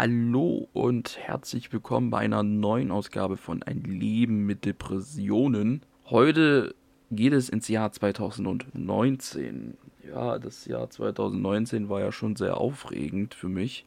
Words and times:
Hallo 0.00 0.68
und 0.74 1.18
herzlich 1.18 1.72
willkommen 1.72 2.10
bei 2.10 2.18
einer 2.18 2.44
neuen 2.44 2.92
Ausgabe 2.92 3.36
von 3.36 3.64
Ein 3.64 3.82
Leben 3.82 4.46
mit 4.46 4.64
Depressionen. 4.64 5.82
Heute 6.08 6.76
geht 7.10 7.32
es 7.32 7.48
ins 7.48 7.66
Jahr 7.66 7.90
2019. 7.90 9.76
Ja, 10.08 10.38
das 10.38 10.66
Jahr 10.66 10.88
2019 10.88 11.88
war 11.88 11.98
ja 11.98 12.12
schon 12.12 12.36
sehr 12.36 12.58
aufregend 12.58 13.34
für 13.34 13.48
mich. 13.48 13.86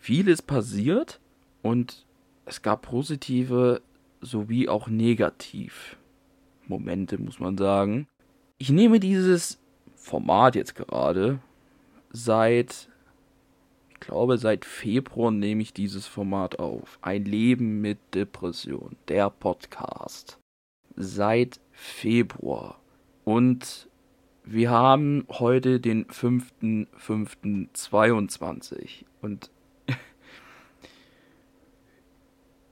Vieles 0.00 0.42
passiert 0.42 1.20
und 1.62 2.04
es 2.44 2.60
gab 2.62 2.82
positive 2.82 3.80
sowie 4.20 4.68
auch 4.68 4.88
negativ 4.88 5.98
Momente, 6.66 7.16
muss 7.16 7.38
man 7.38 7.56
sagen. 7.56 8.08
Ich 8.58 8.70
nehme 8.70 8.98
dieses 8.98 9.60
Format 9.94 10.56
jetzt 10.56 10.74
gerade 10.74 11.38
seit 12.10 12.88
glaube, 14.00 14.38
seit 14.38 14.64
Februar 14.64 15.30
nehme 15.30 15.62
ich 15.62 15.72
dieses 15.72 16.06
Format 16.06 16.58
auf. 16.58 16.98
Ein 17.02 17.24
Leben 17.24 17.80
mit 17.80 17.98
Depression, 18.14 18.96
der 19.08 19.30
Podcast. 19.30 20.38
Seit 20.96 21.60
Februar. 21.72 22.80
Und 23.24 23.88
wir 24.44 24.70
haben 24.70 25.26
heute 25.28 25.78
den 25.80 26.06
5.5.22. 26.06 29.04
Und 29.20 29.50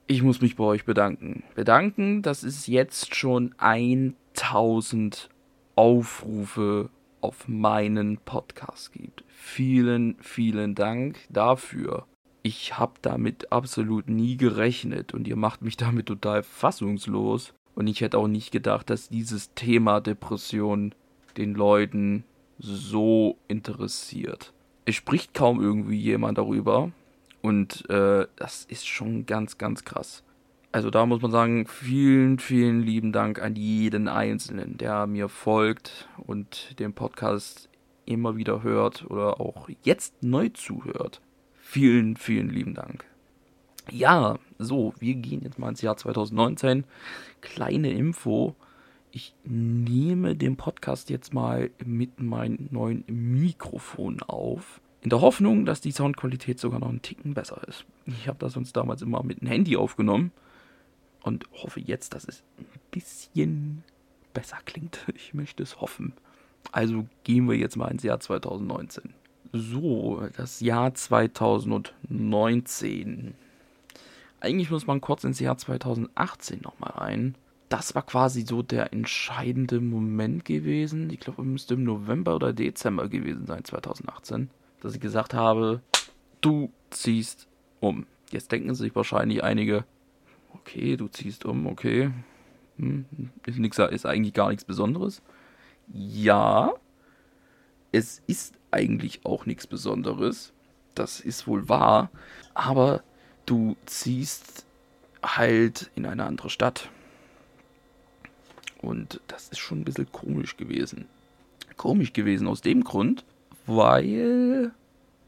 ich 0.07 0.23
muss 0.23 0.41
mich 0.41 0.57
bei 0.57 0.65
euch 0.65 0.87
bedanken. 0.87 1.43
Bedanken, 1.55 2.23
dass 2.23 2.43
es 2.43 2.67
jetzt 2.67 3.15
schon 3.15 3.55
1000 3.59 5.29
Aufrufe 5.75 6.89
auf 7.27 7.49
meinen 7.49 8.19
Podcast 8.19 8.93
gibt. 8.93 9.25
Vielen, 9.27 10.17
vielen 10.21 10.77
Dank 10.77 11.19
dafür. 11.29 12.07
Ich 12.45 12.79
habe 12.79 12.93
damit 13.03 13.51
absolut 13.51 14.09
nie 14.09 14.37
gerechnet 14.37 15.13
und 15.13 15.27
ihr 15.27 15.35
macht 15.35 15.61
mich 15.61 15.77
damit 15.77 16.07
total 16.07 16.45
fassungslos. 16.45 17.53
Und 17.75 17.89
ich 17.89 18.01
hätte 18.01 18.19
auch 18.19 18.29
nicht 18.29 18.53
gedacht, 18.53 18.91
dass 18.91 19.09
dieses 19.09 19.53
Thema 19.55 20.01
Depression 20.01 20.95
den 21.37 21.55
Leuten 21.55 22.23
so 22.59 23.37
interessiert. 23.49 24.53
Es 24.85 24.95
spricht 24.95 25.35
kaum 25.35 25.61
irgendwie 25.61 25.99
jemand 25.99 26.39
darüber. 26.39 26.93
Und 27.43 27.91
äh, 27.91 28.29
das 28.37 28.65
ist 28.67 28.87
schon 28.87 29.27
ganz, 29.27 29.59
ganz 29.59 29.85
krass. 29.85 30.23
Also 30.77 30.91
da 30.91 31.07
muss 31.07 31.23
man 31.23 31.31
sagen, 31.31 31.67
vielen, 31.67 32.39
vielen 32.39 32.83
lieben 32.83 33.11
Dank 33.11 33.41
an 33.41 33.57
jeden 33.57 34.09
Einzelnen, 34.09 34.77
der 34.77 35.07
mir 35.07 35.31
folgt 35.31 36.07
und 36.19 36.79
den 36.79 36.93
Podcast 36.93 37.71
immer 38.05 38.37
wieder 38.37 38.63
hört 38.63 39.11
oder 39.11 39.41
auch 39.41 39.71
jetzt 39.85 40.23
neu 40.23 40.51
zuhört. 40.51 41.23
Vielen, 41.55 42.19
vielen 42.19 42.51
lieben 42.51 42.75
Dank. 42.75 43.07
Ja, 43.91 44.39
so, 44.59 44.93
wir 44.99 45.15
gehen 45.15 45.41
jetzt 45.45 45.59
mal 45.59 45.71
ins 45.71 45.81
Jahr 45.81 45.97
2019. 45.97 46.85
Kleine 47.41 47.91
Info. 47.93 48.55
Ich 49.13 49.33
nehme 49.45 50.37
den 50.37 50.59
Podcast 50.59 51.09
jetzt 51.09 51.33
mal 51.33 51.71
mit 51.87 52.21
meinem 52.21 52.69
neuen 52.71 53.03
Mikrofon 53.07 54.21
auf. 54.21 54.83
In 55.01 55.09
der 55.09 55.23
Hoffnung, 55.23 55.65
dass 55.65 55.81
die 55.81 55.93
Soundqualität 55.93 56.61
sogar 56.61 56.81
noch 56.81 56.91
einen 56.91 57.01
Ticken 57.01 57.33
besser 57.33 57.63
ist. 57.67 57.87
Ich 58.05 58.29
habe 58.29 58.39
das 58.39 58.53
sonst 58.53 58.77
damals 58.77 59.01
immer 59.01 59.23
mit 59.23 59.41
dem 59.41 59.49
Handy 59.49 59.79
aufgenommen 59.79 60.33
und 61.27 61.45
hoffe 61.53 61.81
jetzt, 61.81 62.15
dass 62.15 62.27
es 62.27 62.43
ein 62.59 62.65
bisschen 62.91 63.85
besser 64.33 64.57
klingt. 64.65 65.05
Ich 65.15 65.35
möchte 65.35 65.63
es 65.63 65.79
hoffen. 65.81 66.15
Also 66.73 67.07
gehen 67.25 67.47
wir 67.49 67.57
jetzt 67.57 67.77
mal 67.77 67.89
ins 67.89 68.03
Jahr 68.03 68.19
2019. 68.21 69.13
So, 69.53 70.27
das 70.37 70.61
Jahr 70.61 70.95
2019. 70.95 73.35
Eigentlich 74.41 74.71
muss 74.71 74.87
man 74.87 75.01
kurz 75.01 75.25
ins 75.25 75.41
Jahr 75.41 75.59
2018 75.59 76.61
nochmal 76.61 76.93
rein. 76.93 77.35
Das 77.69 77.97
war 77.97 78.03
quasi 78.03 78.43
so 78.43 78.63
der 78.63 78.93
entscheidende 78.93 79.81
Moment 79.81 80.45
gewesen. 80.45 81.11
Ich 81.11 81.19
glaube, 81.21 81.43
es 81.43 81.49
müsste 81.49 81.75
im 81.75 81.85
November 81.85 82.37
oder 82.37 82.53
Dezember 82.53 83.09
gewesen 83.09 83.47
sein, 83.47 83.65
2018, 83.65 84.51
dass 84.81 84.95
ich 84.95 85.01
gesagt 85.01 85.35
habe, 85.35 85.81
du 86.41 86.71
ziehst 86.91 87.49
um. 87.81 88.07
Jetzt 88.31 88.53
denken 88.53 88.73
sich 88.75 88.95
wahrscheinlich 88.95 89.43
einige, 89.43 89.85
okay, 90.67 90.97
du 90.97 91.09
ziehst 91.09 91.45
um, 91.45 91.67
okay. 91.67 92.11
Hm, 92.79 93.07
ist, 93.47 93.59
nix, 93.59 93.79
ist 93.79 94.07
eigentlich 94.07 94.35
gar 94.35 94.49
nichts 94.49 94.65
Besonderes. 94.65 95.23
Ja, 95.93 96.75
es 97.93 98.21
ist 98.27 98.55
eigentlich 98.71 99.25
auch 99.25 99.47
nichts 99.47 99.67
Besonderes. 99.67 100.53
Das 100.95 101.21
ist 101.21 101.47
wohl 101.47 101.69
wahr. 101.69 102.11
Aber 102.55 103.03
du 103.47 103.77
ziehst 103.87 104.67
halt 105.23 105.91
in 105.95 106.05
eine 106.05 106.25
andere 106.25 106.51
Stadt. 106.51 106.91
Und 108.83 109.21
das 109.29 109.49
ist 109.49 109.59
schon 109.59 109.81
ein 109.81 109.85
bisschen 109.85 110.11
komisch 110.11 110.57
gewesen. 110.57 111.07
Komisch 111.77 112.13
gewesen 112.13 112.49
aus 112.49 112.61
dem 112.61 112.85
Grund, 112.85 113.25
weil, 113.67 114.73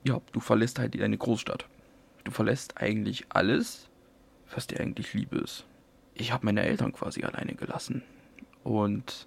ja, 0.04 0.20
du 0.32 0.40
verlässt 0.40 0.78
halt 0.78 1.00
eine 1.00 1.18
Großstadt. 1.18 1.66
Du 2.24 2.30
verlässt 2.30 2.76
eigentlich 2.78 3.26
alles, 3.30 3.87
was 4.54 4.66
dir 4.66 4.80
eigentlich 4.80 5.14
lieb 5.14 5.32
ist. 5.32 5.64
Ich 6.14 6.32
habe 6.32 6.46
meine 6.46 6.62
Eltern 6.62 6.92
quasi 6.92 7.22
alleine 7.24 7.54
gelassen. 7.54 8.02
Und 8.64 9.26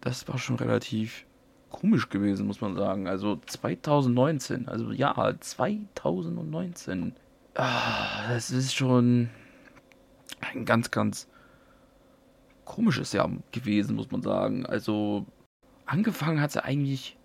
das 0.00 0.26
war 0.28 0.38
schon 0.38 0.56
relativ 0.56 1.24
komisch 1.70 2.08
gewesen, 2.08 2.46
muss 2.46 2.60
man 2.60 2.76
sagen. 2.76 3.08
Also 3.08 3.40
2019, 3.46 4.68
also 4.68 4.92
ja, 4.92 5.14
2019. 5.38 7.14
Ah, 7.54 8.28
das 8.28 8.50
ist 8.50 8.74
schon 8.74 9.30
ein 10.40 10.64
ganz, 10.64 10.90
ganz 10.90 11.28
komisches 12.64 13.12
Jahr 13.12 13.30
gewesen, 13.50 13.96
muss 13.96 14.10
man 14.10 14.22
sagen. 14.22 14.66
Also 14.66 15.26
angefangen 15.86 16.40
hat 16.40 16.50
es 16.50 16.56
eigentlich 16.56 17.16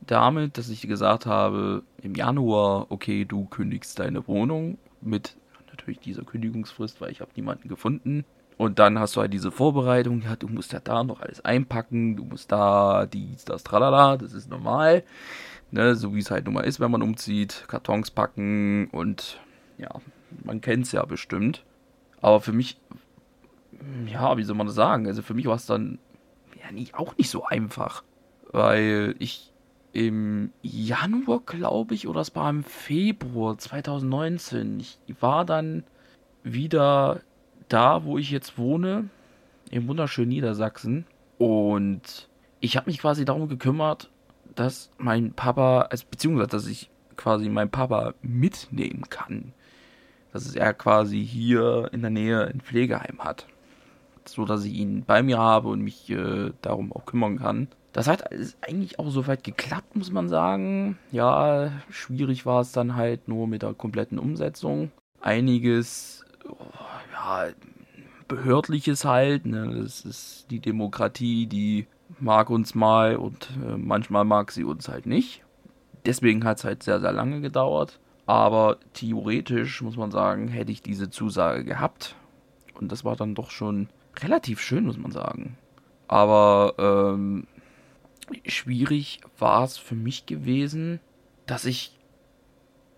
damit, 0.00 0.58
dass 0.58 0.68
ich 0.68 0.82
gesagt 0.82 1.26
habe, 1.26 1.82
im 2.02 2.14
Januar, 2.14 2.86
okay, 2.90 3.24
du 3.24 3.46
kündigst 3.46 3.98
deine 3.98 4.26
Wohnung 4.28 4.78
mit 5.00 5.36
natürlich 5.76 6.00
dieser 6.00 6.22
Kündigungsfrist, 6.22 7.00
weil 7.00 7.10
ich 7.10 7.20
habe 7.20 7.30
niemanden 7.36 7.68
gefunden. 7.68 8.24
Und 8.56 8.78
dann 8.78 8.98
hast 8.98 9.16
du 9.16 9.20
halt 9.20 9.34
diese 9.34 9.50
Vorbereitung, 9.50 10.22
ja, 10.22 10.34
du 10.34 10.48
musst 10.48 10.72
ja 10.72 10.80
da 10.80 11.04
noch 11.04 11.20
alles 11.20 11.44
einpacken, 11.44 12.16
du 12.16 12.24
musst 12.24 12.50
da 12.50 13.04
dies, 13.04 13.44
das, 13.44 13.62
tralala, 13.64 14.16
das 14.16 14.32
ist 14.32 14.48
normal. 14.48 15.04
Ne, 15.72 15.94
so 15.96 16.14
wie 16.14 16.20
es 16.20 16.30
halt 16.30 16.44
nun 16.44 16.54
mal 16.54 16.60
ist, 16.60 16.78
wenn 16.78 16.92
man 16.92 17.02
umzieht, 17.02 17.64
Kartons 17.66 18.12
packen 18.12 18.86
und 18.92 19.40
ja, 19.78 19.90
man 20.44 20.60
kennt 20.60 20.86
es 20.86 20.92
ja 20.92 21.04
bestimmt. 21.04 21.64
Aber 22.22 22.40
für 22.40 22.52
mich, 22.52 22.78
ja, 24.06 24.36
wie 24.38 24.44
soll 24.44 24.56
man 24.56 24.68
das 24.68 24.76
sagen? 24.76 25.06
Also 25.06 25.22
für 25.22 25.34
mich 25.34 25.46
war 25.46 25.56
es 25.56 25.66
dann 25.66 25.98
ja 26.62 26.70
nicht, 26.72 26.94
auch 26.94 27.16
nicht 27.18 27.30
so 27.30 27.44
einfach. 27.44 28.04
Weil 28.52 29.16
ich 29.18 29.52
im 29.96 30.52
Januar, 30.60 31.40
glaube 31.46 31.94
ich, 31.94 32.06
oder 32.06 32.20
es 32.20 32.34
war 32.36 32.50
im 32.50 32.64
Februar 32.64 33.56
2019. 33.56 34.80
Ich 34.80 34.98
war 35.20 35.46
dann 35.46 35.84
wieder 36.42 37.22
da, 37.68 38.04
wo 38.04 38.18
ich 38.18 38.30
jetzt 38.30 38.58
wohne, 38.58 39.08
im 39.70 39.88
wunderschönen 39.88 40.28
Niedersachsen. 40.28 41.06
Und 41.38 42.28
ich 42.60 42.76
habe 42.76 42.90
mich 42.90 42.98
quasi 42.98 43.24
darum 43.24 43.48
gekümmert, 43.48 44.10
dass 44.54 44.90
mein 44.98 45.32
Papa, 45.32 45.88
also 45.90 46.04
beziehungsweise 46.10 46.48
dass 46.48 46.66
ich 46.66 46.90
quasi 47.16 47.48
meinen 47.48 47.70
Papa 47.70 48.12
mitnehmen 48.20 49.04
kann. 49.08 49.54
Dass 50.30 50.54
er 50.54 50.74
quasi 50.74 51.24
hier 51.24 51.88
in 51.92 52.02
der 52.02 52.10
Nähe 52.10 52.46
ein 52.46 52.60
Pflegeheim 52.60 53.20
hat. 53.20 53.46
So 54.26 54.44
dass 54.44 54.62
ich 54.66 54.74
ihn 54.74 55.04
bei 55.06 55.22
mir 55.22 55.38
habe 55.38 55.68
und 55.68 55.80
mich 55.80 56.10
äh, 56.10 56.52
darum 56.60 56.92
auch 56.92 57.06
kümmern 57.06 57.38
kann. 57.38 57.68
Das 57.96 58.08
hat 58.08 58.28
eigentlich 58.60 58.98
auch 58.98 59.08
soweit 59.08 59.42
geklappt, 59.42 59.96
muss 59.96 60.12
man 60.12 60.28
sagen. 60.28 60.98
Ja, 61.12 61.72
schwierig 61.88 62.44
war 62.44 62.60
es 62.60 62.72
dann 62.72 62.94
halt 62.94 63.26
nur 63.26 63.48
mit 63.48 63.62
der 63.62 63.72
kompletten 63.72 64.18
Umsetzung. 64.18 64.90
Einiges, 65.22 66.22
oh, 66.46 66.56
ja, 67.14 67.46
behördliches 68.28 69.06
halt. 69.06 69.46
Ne? 69.46 69.80
Das 69.80 70.04
ist 70.04 70.44
die 70.50 70.60
Demokratie, 70.60 71.46
die 71.46 71.86
mag 72.20 72.50
uns 72.50 72.74
mal 72.74 73.16
und 73.16 73.48
äh, 73.66 73.78
manchmal 73.78 74.26
mag 74.26 74.52
sie 74.52 74.64
uns 74.64 74.90
halt 74.90 75.06
nicht. 75.06 75.42
Deswegen 76.04 76.44
hat 76.44 76.58
es 76.58 76.64
halt 76.64 76.82
sehr, 76.82 77.00
sehr 77.00 77.12
lange 77.12 77.40
gedauert. 77.40 77.98
Aber 78.26 78.76
theoretisch 78.92 79.80
muss 79.80 79.96
man 79.96 80.10
sagen, 80.10 80.48
hätte 80.48 80.70
ich 80.70 80.82
diese 80.82 81.08
Zusage 81.08 81.64
gehabt. 81.64 82.14
Und 82.78 82.92
das 82.92 83.06
war 83.06 83.16
dann 83.16 83.34
doch 83.34 83.50
schon 83.50 83.88
relativ 84.18 84.60
schön, 84.60 84.84
muss 84.84 84.98
man 84.98 85.12
sagen. 85.12 85.56
Aber 86.08 86.74
ähm, 86.76 87.46
schwierig 88.46 89.20
war 89.38 89.64
es 89.64 89.76
für 89.78 89.94
mich 89.94 90.26
gewesen, 90.26 91.00
dass 91.46 91.64
ich 91.64 91.92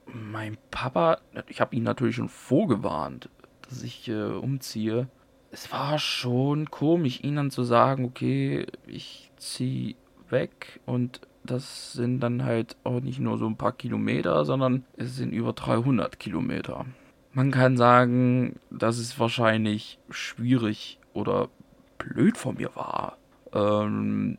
mein 0.06 0.56
Papa, 0.70 1.18
ich 1.48 1.60
habe 1.60 1.76
ihn 1.76 1.82
natürlich 1.82 2.16
schon 2.16 2.28
vorgewarnt, 2.28 3.28
dass 3.68 3.82
ich 3.82 4.08
äh, 4.08 4.22
umziehe. 4.22 5.08
Es 5.50 5.70
war 5.72 5.98
schon 5.98 6.70
komisch, 6.70 7.20
ihm 7.22 7.36
dann 7.36 7.50
zu 7.50 7.62
sagen, 7.62 8.04
okay, 8.04 8.66
ich 8.86 9.30
ziehe 9.36 9.96
weg 10.30 10.80
und 10.86 11.20
das 11.44 11.92
sind 11.92 12.20
dann 12.20 12.44
halt 12.44 12.76
auch 12.84 13.00
nicht 13.00 13.18
nur 13.18 13.38
so 13.38 13.46
ein 13.46 13.56
paar 13.56 13.72
Kilometer, 13.72 14.44
sondern 14.44 14.84
es 14.96 15.16
sind 15.16 15.32
über 15.32 15.52
300 15.52 16.18
Kilometer. 16.18 16.84
Man 17.32 17.50
kann 17.50 17.76
sagen, 17.76 18.58
dass 18.70 18.98
es 18.98 19.18
wahrscheinlich 19.18 19.98
schwierig 20.10 20.98
oder 21.12 21.48
blöd 21.96 22.36
von 22.36 22.56
mir 22.56 22.74
war. 22.74 23.16
Ähm, 23.52 24.38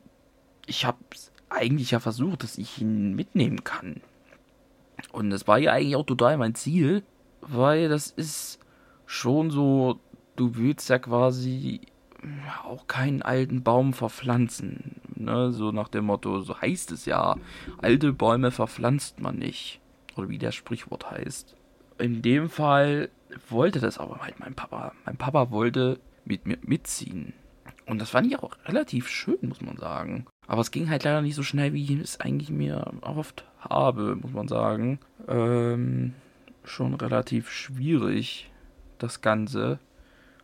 ich 0.70 0.86
habe 0.86 0.98
eigentlich 1.48 1.90
ja 1.90 2.00
versucht, 2.00 2.44
dass 2.44 2.56
ich 2.56 2.80
ihn 2.80 3.14
mitnehmen 3.14 3.64
kann. 3.64 4.00
Und 5.12 5.30
das 5.30 5.48
war 5.48 5.58
ja 5.58 5.72
eigentlich 5.72 5.96
auch 5.96 6.06
total 6.06 6.38
mein 6.38 6.54
Ziel, 6.54 7.02
weil 7.40 7.88
das 7.88 8.10
ist 8.10 8.60
schon 9.04 9.50
so, 9.50 9.98
du 10.36 10.56
willst 10.56 10.88
ja 10.88 10.98
quasi 10.98 11.80
auch 12.64 12.86
keinen 12.86 13.22
alten 13.22 13.62
Baum 13.62 13.92
verpflanzen. 13.92 15.00
Ne? 15.16 15.52
So 15.52 15.72
nach 15.72 15.88
dem 15.88 16.04
Motto, 16.04 16.40
so 16.40 16.60
heißt 16.60 16.92
es 16.92 17.04
ja, 17.06 17.36
alte 17.78 18.12
Bäume 18.12 18.52
verpflanzt 18.52 19.20
man 19.20 19.36
nicht. 19.36 19.80
Oder 20.16 20.28
wie 20.28 20.38
der 20.38 20.52
Sprichwort 20.52 21.10
heißt. 21.10 21.56
In 21.98 22.22
dem 22.22 22.48
Fall 22.48 23.10
wollte 23.48 23.80
das 23.80 23.98
aber 23.98 24.20
halt 24.20 24.38
mein 24.38 24.54
Papa. 24.54 24.92
Mein 25.04 25.16
Papa 25.16 25.50
wollte 25.50 25.98
mit 26.24 26.46
mir 26.46 26.58
mitziehen. 26.62 27.32
Und 27.86 28.00
das 28.00 28.10
fand 28.10 28.28
ich 28.28 28.38
auch 28.38 28.56
relativ 28.66 29.08
schön, 29.08 29.38
muss 29.42 29.60
man 29.62 29.76
sagen. 29.76 30.26
Aber 30.50 30.62
es 30.62 30.72
ging 30.72 30.90
halt 30.90 31.04
leider 31.04 31.22
nicht 31.22 31.36
so 31.36 31.44
schnell, 31.44 31.74
wie 31.74 31.84
ich 31.84 31.90
es 32.00 32.18
eigentlich 32.18 32.50
mir 32.50 32.92
erhofft 33.02 33.44
habe, 33.60 34.16
muss 34.16 34.32
man 34.32 34.48
sagen. 34.48 34.98
Ähm, 35.28 36.12
schon 36.64 36.94
relativ 36.94 37.48
schwierig, 37.52 38.50
das 38.98 39.20
Ganze. 39.20 39.78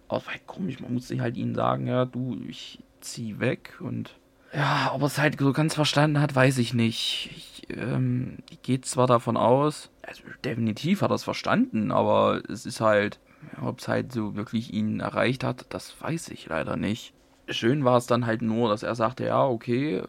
Aber 0.06 0.18
es 0.18 0.26
war 0.26 0.34
halt 0.34 0.46
komisch, 0.46 0.78
man 0.78 0.94
musste 0.94 1.20
halt 1.20 1.36
ihnen 1.36 1.56
sagen, 1.56 1.88
ja, 1.88 2.04
du, 2.04 2.38
ich 2.46 2.78
zieh 3.00 3.40
weg 3.40 3.74
und 3.80 4.14
ja, 4.54 4.92
ob 4.94 5.00
er 5.00 5.06
es 5.08 5.18
halt 5.18 5.40
so 5.40 5.52
ganz 5.52 5.74
verstanden 5.74 6.20
hat, 6.20 6.36
weiß 6.36 6.58
ich 6.58 6.72
nicht. 6.72 7.32
Ich, 7.36 7.76
ähm, 7.76 8.36
ich 8.48 8.62
gehe 8.62 8.80
zwar 8.82 9.08
davon 9.08 9.36
aus, 9.36 9.90
also 10.02 10.22
definitiv 10.44 11.02
hat 11.02 11.10
er 11.10 11.16
es 11.16 11.24
verstanden, 11.24 11.90
aber 11.90 12.42
es 12.48 12.64
ist 12.64 12.80
halt, 12.80 13.18
ob 13.60 13.80
es 13.80 13.88
halt 13.88 14.12
so 14.12 14.36
wirklich 14.36 14.72
ihn 14.72 15.00
erreicht 15.00 15.42
hat, 15.42 15.66
das 15.70 16.00
weiß 16.00 16.28
ich 16.28 16.46
leider 16.46 16.76
nicht. 16.76 17.12
Schön 17.48 17.84
war 17.84 17.96
es 17.96 18.06
dann 18.06 18.26
halt 18.26 18.42
nur, 18.42 18.68
dass 18.68 18.82
er 18.82 18.94
sagte, 18.94 19.24
ja, 19.24 19.46
okay, 19.46 20.02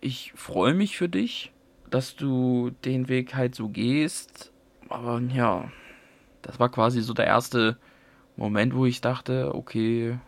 ich 0.00 0.32
freue 0.34 0.74
mich 0.74 0.96
für 0.96 1.08
dich, 1.08 1.52
dass 1.90 2.16
du 2.16 2.70
den 2.84 3.08
Weg 3.08 3.34
halt 3.34 3.54
so 3.54 3.68
gehst, 3.68 4.52
aber 4.88 5.20
ja, 5.20 5.70
das 6.42 6.58
war 6.58 6.70
quasi 6.70 7.02
so 7.02 7.12
der 7.12 7.26
erste 7.26 7.76
Moment, 8.36 8.74
wo 8.74 8.86
ich 8.86 9.00
dachte, 9.00 9.54
okay, 9.54 10.18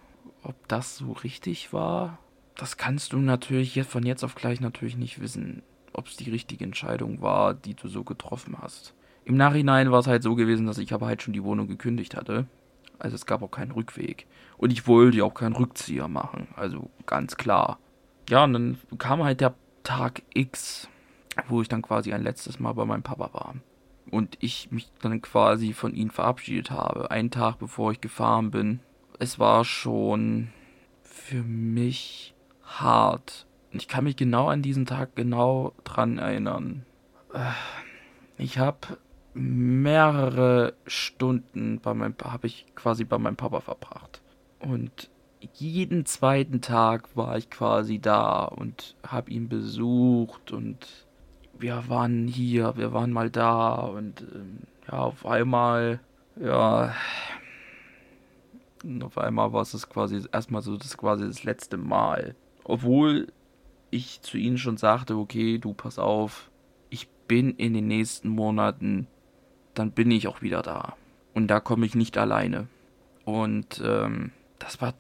ob 0.42 0.69
das 0.69 0.96
so 0.96 1.12
richtig 1.12 1.72
war, 1.72 2.19
das 2.56 2.76
kannst 2.76 3.12
du 3.12 3.19
natürlich 3.19 3.75
jetzt 3.75 3.90
von 3.90 4.04
jetzt 4.04 4.25
auf 4.25 4.34
gleich 4.34 4.60
natürlich 4.60 4.96
nicht 4.96 5.20
wissen, 5.20 5.62
ob 5.92 6.06
es 6.06 6.16
die 6.16 6.31
richtige 6.31 6.64
Entscheidung 6.64 7.22
war, 7.22 7.54
die 7.54 7.75
du 7.75 7.88
so 7.88 8.04
getroffen 8.04 8.56
hast. 8.60 8.94
Im 9.25 9.37
Nachhinein 9.37 9.90
war 9.90 10.00
es 10.00 10.06
halt 10.06 10.22
so 10.22 10.34
gewesen, 10.34 10.66
dass 10.66 10.78
ich 10.78 10.92
aber 10.92 11.06
halt 11.06 11.22
schon 11.22 11.32
die 11.32 11.44
Wohnung 11.44 11.69
gekündigt 11.69 12.16
hatte. 12.16 12.46
Also 13.00 13.17
es 13.17 13.26
gab 13.26 13.43
auch 13.43 13.50
keinen 13.50 13.73
Rückweg. 13.73 14.26
Und 14.56 14.73
ich 14.73 14.87
wollte 14.87 15.25
auch 15.25 15.35
keinen 15.35 15.56
Rückzieher 15.56 16.08
machen. 16.08 16.49
Also 16.56 16.91
ganz 17.06 17.37
klar. 17.37 17.79
Ja, 18.29 18.44
und 18.44 18.52
dann 18.52 18.79
kam 18.99 19.25
halt 19.25 19.41
der 19.41 19.55
Tag 19.82 20.23
X, 20.35 20.88
wo 21.49 21.62
ich 21.62 21.69
dann 21.69 21.82
quasi 21.82 22.12
ein 22.12 22.23
letztes 22.23 22.61
Mal 22.61 22.73
bei 22.75 22.85
meinem 22.85 23.02
Papa 23.02 23.31
war 23.32 23.55
und 24.11 24.37
ich 24.41 24.70
mich 24.70 24.91
dann 25.00 25.23
quasi 25.23 25.73
von 25.73 25.94
ihnen 25.94 26.11
verabschiedet 26.11 26.70
habe, 26.70 27.11
einen 27.11 27.31
Tag 27.31 27.58
bevor 27.58 27.93
ich 27.93 28.00
gefahren 28.00 28.50
bin. 28.50 28.81
Es 29.19 29.38
war 29.38 29.64
schon 29.64 30.50
für 31.02 31.43
mich 31.43 32.35
hart. 32.64 33.47
Ich 33.73 33.88
kann 33.88 34.05
mich 34.05 34.17
genau 34.17 34.49
an 34.49 34.62
diesen 34.62 34.87
Tag 34.87 35.14
genau 35.14 35.73
dran 35.85 36.19
erinnern. 36.19 36.85
Ich 38.37 38.58
habe 38.58 38.99
mehrere 39.35 40.75
Stunden 40.87 41.81
bei 41.81 41.94
meinem 41.94 42.15
habe 42.25 42.47
ich 42.47 42.67
quasi 42.75 43.05
bei 43.05 43.19
meinem 43.19 43.37
Papa 43.37 43.61
verbracht 43.61 44.21
und 44.59 45.11
jeden 45.55 46.05
zweiten 46.05 46.61
Tag 46.61 47.17
war 47.17 47.37
ich 47.38 47.50
quasi 47.50 47.99
da 47.99 48.44
und 48.44 48.97
habe 49.06 49.31
ihn 49.31 49.49
besucht 49.49 50.53
und 50.53 51.06
wir 51.59 51.88
waren 51.88 52.27
hier, 52.27 52.77
wir 52.77 52.93
waren 52.93 53.12
mal 53.12 53.31
da 53.31 53.75
und 53.75 54.23
ähm, 54.35 54.59
ja, 54.91 54.99
auf 54.99 55.27
einmal, 55.27 56.00
ja, 56.41 56.94
auf 59.03 59.19
einmal 59.19 59.53
war 59.53 59.62
es 59.62 59.88
quasi 59.88 60.23
erstmal 60.33 60.62
so 60.62 60.76
das 60.76 60.97
quasi 60.97 61.26
das 61.26 61.44
letzte 61.44 61.76
Mal. 61.76 62.35
Obwohl 62.65 63.29
ich 63.91 64.23
zu 64.23 64.38
ihnen 64.38 64.59
schon 64.59 64.76
sagte, 64.76 65.17
okay, 65.17 65.59
du 65.59 65.75
pass 65.75 65.99
auf, 65.99 66.50
ich 66.88 67.09
bin 67.29 67.50
in 67.56 67.75
den 67.75 67.88
nächsten 67.88 68.29
Monaten, 68.29 69.06
dann 69.75 69.93
bin 69.93 70.11
ich 70.11 70.28
auch 70.28 70.43
wieder 70.43 70.62
da. 70.62 70.96
Und 71.34 71.49
da 71.49 71.61
komme 71.61 71.87
ich 71.87 71.94
nicht 71.94 72.19
alleine. 72.19 72.69
Und 73.25 73.82
ähm, 73.84 74.32
das 74.58 74.81
war 74.81 74.94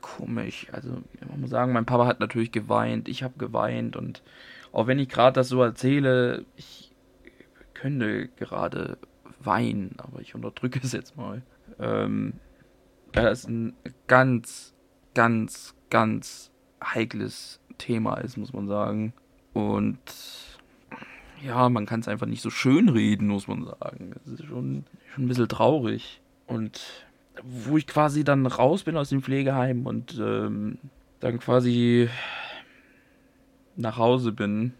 komisch. 0.00 0.66
Also, 0.72 1.02
man 1.28 1.40
muss 1.40 1.50
sagen, 1.50 1.72
mein 1.72 1.86
Papa 1.86 2.06
hat 2.06 2.20
natürlich 2.20 2.52
geweint, 2.52 3.08
ich 3.08 3.22
habe 3.22 3.38
geweint 3.38 3.96
und 3.96 4.22
auch 4.72 4.86
wenn 4.86 4.98
ich 4.98 5.08
gerade 5.08 5.34
das 5.34 5.48
so 5.48 5.62
erzähle, 5.62 6.44
ich 6.56 6.92
könnte 7.74 8.28
gerade 8.28 8.98
weinen, 9.40 9.94
aber 9.98 10.20
ich 10.20 10.34
unterdrücke 10.34 10.80
es 10.82 10.92
jetzt 10.92 11.16
mal. 11.16 11.42
Ähm, 11.78 12.34
das 13.12 13.40
ist 13.40 13.48
ein 13.48 13.74
ganz, 14.06 14.74
ganz, 15.14 15.74
ganz 15.90 16.50
heikles 16.82 17.60
Thema 17.78 18.16
ist, 18.18 18.36
muss 18.36 18.52
man 18.52 18.68
sagen. 18.68 19.12
Und 19.52 19.98
ja, 21.42 21.68
man 21.68 21.86
kann 21.86 22.00
es 22.00 22.08
einfach 22.08 22.26
nicht 22.26 22.42
so 22.42 22.50
schön 22.50 22.88
reden, 22.88 23.28
muss 23.28 23.48
man 23.48 23.64
sagen. 23.64 24.14
Es 24.24 24.32
ist 24.32 24.46
schon, 24.46 24.84
schon 25.14 25.24
ein 25.24 25.28
bisschen 25.28 25.48
traurig. 25.48 26.20
Und 26.46 26.80
wo 27.42 27.76
ich 27.76 27.86
quasi 27.86 28.24
dann 28.24 28.46
raus 28.46 28.84
bin 28.84 28.96
aus 28.96 29.10
dem 29.10 29.22
Pflegeheim 29.22 29.86
und 29.86 30.18
ähm, 30.18 30.78
dann 31.20 31.38
quasi 31.38 32.08
nach 33.76 33.96
Hause 33.96 34.32
bin, 34.32 34.74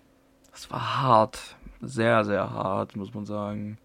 das 0.51 0.71
war 0.71 1.03
hart. 1.03 1.57
Sehr, 1.81 2.25
sehr 2.25 2.51
hart, 2.51 2.97
muss 2.97 3.15
man 3.15 3.25
sagen. 3.25 3.79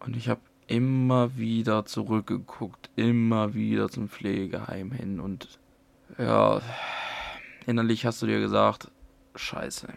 Und 0.00 0.16
ich 0.16 0.28
habe 0.28 0.40
immer 0.66 1.36
wieder 1.36 1.84
zurückgeguckt, 1.84 2.90
immer 2.96 3.54
wieder 3.54 3.90
zum 3.90 4.08
Pflegeheim 4.08 4.92
hin 4.92 5.20
und 5.20 5.58
ja, 6.16 6.62
innerlich 7.66 8.06
hast 8.06 8.22
du 8.22 8.26
dir 8.26 8.40
gesagt, 8.40 8.90
scheiße. 9.34 9.88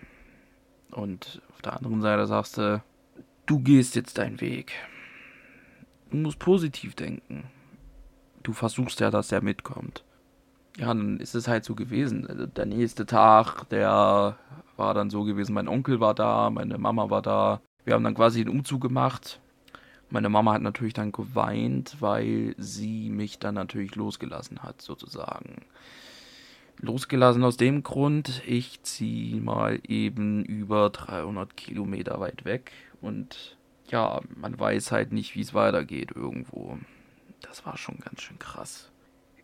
Und 0.91 1.41
auf 1.53 1.61
der 1.61 1.75
anderen 1.75 2.01
Seite 2.01 2.25
sagst 2.27 2.57
du, 2.57 2.81
du 3.45 3.59
gehst 3.59 3.95
jetzt 3.95 4.17
deinen 4.17 4.41
Weg. 4.41 4.73
Du 6.09 6.17
musst 6.17 6.39
positiv 6.39 6.95
denken. 6.95 7.43
Du 8.43 8.53
versuchst 8.53 8.99
ja, 8.99 9.11
dass 9.11 9.31
er 9.31 9.43
mitkommt 9.43 10.03
ja, 10.77 10.87
dann 10.87 11.19
ist 11.19 11.35
es 11.35 11.47
halt 11.47 11.65
so 11.65 11.75
gewesen. 11.75 12.27
Also 12.27 12.45
der 12.45 12.65
nächste 12.65 13.05
Tag, 13.05 13.67
der 13.69 14.37
war 14.75 14.93
dann 14.93 15.09
so 15.09 15.23
gewesen, 15.23 15.53
mein 15.53 15.67
Onkel 15.67 15.99
war 15.99 16.13
da, 16.13 16.49
meine 16.49 16.77
Mama 16.77 17.09
war 17.09 17.21
da. 17.21 17.61
Wir 17.83 17.95
haben 17.95 18.03
dann 18.03 18.15
quasi 18.15 18.43
den 18.43 18.53
Umzug 18.53 18.81
gemacht. 18.81 19.39
Meine 20.09 20.29
Mama 20.29 20.53
hat 20.53 20.61
natürlich 20.61 20.93
dann 20.93 21.11
geweint, 21.11 21.97
weil 21.99 22.55
sie 22.57 23.09
mich 23.09 23.39
dann 23.39 23.55
natürlich 23.55 23.95
losgelassen 23.95 24.63
hat, 24.63 24.81
sozusagen. 24.81 25.65
Losgelassen 26.79 27.43
aus 27.43 27.57
dem 27.57 27.83
Grund, 27.83 28.41
ich 28.45 28.81
ziehe 28.83 29.41
mal 29.41 29.79
eben 29.87 30.45
über 30.45 30.89
300 30.89 31.57
Kilometer 31.57 32.19
weit 32.19 32.45
weg 32.45 32.71
und 33.01 33.57
ja, 33.89 34.21
man 34.35 34.59
weiß 34.59 34.91
halt 34.91 35.11
nicht, 35.11 35.35
wie 35.35 35.41
es 35.41 35.53
weitergeht 35.53 36.11
irgendwo. 36.13 36.77
Das 37.41 37.65
war 37.65 37.77
schon 37.77 37.97
ganz 37.99 38.21
schön 38.21 38.37
krass 38.37 38.91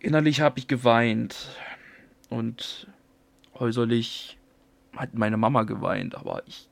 innerlich 0.04 0.42
habe 0.42 0.60
ich 0.60 0.68
geweint 0.68 1.50
und 2.30 2.88
äußerlich 3.54 4.38
hat 4.96 5.16
meine 5.16 5.38
Mama 5.38 5.64
geweint, 5.64 6.14
aber 6.14 6.44
ich 6.46 6.70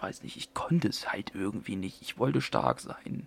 weiß 0.00 0.22
nicht, 0.24 0.36
ich 0.36 0.52
konnte 0.52 0.88
es 0.88 1.10
halt 1.10 1.32
irgendwie 1.34 1.76
nicht. 1.76 2.02
Ich 2.02 2.18
wollte 2.18 2.42
stark 2.42 2.80
sein. 2.80 3.26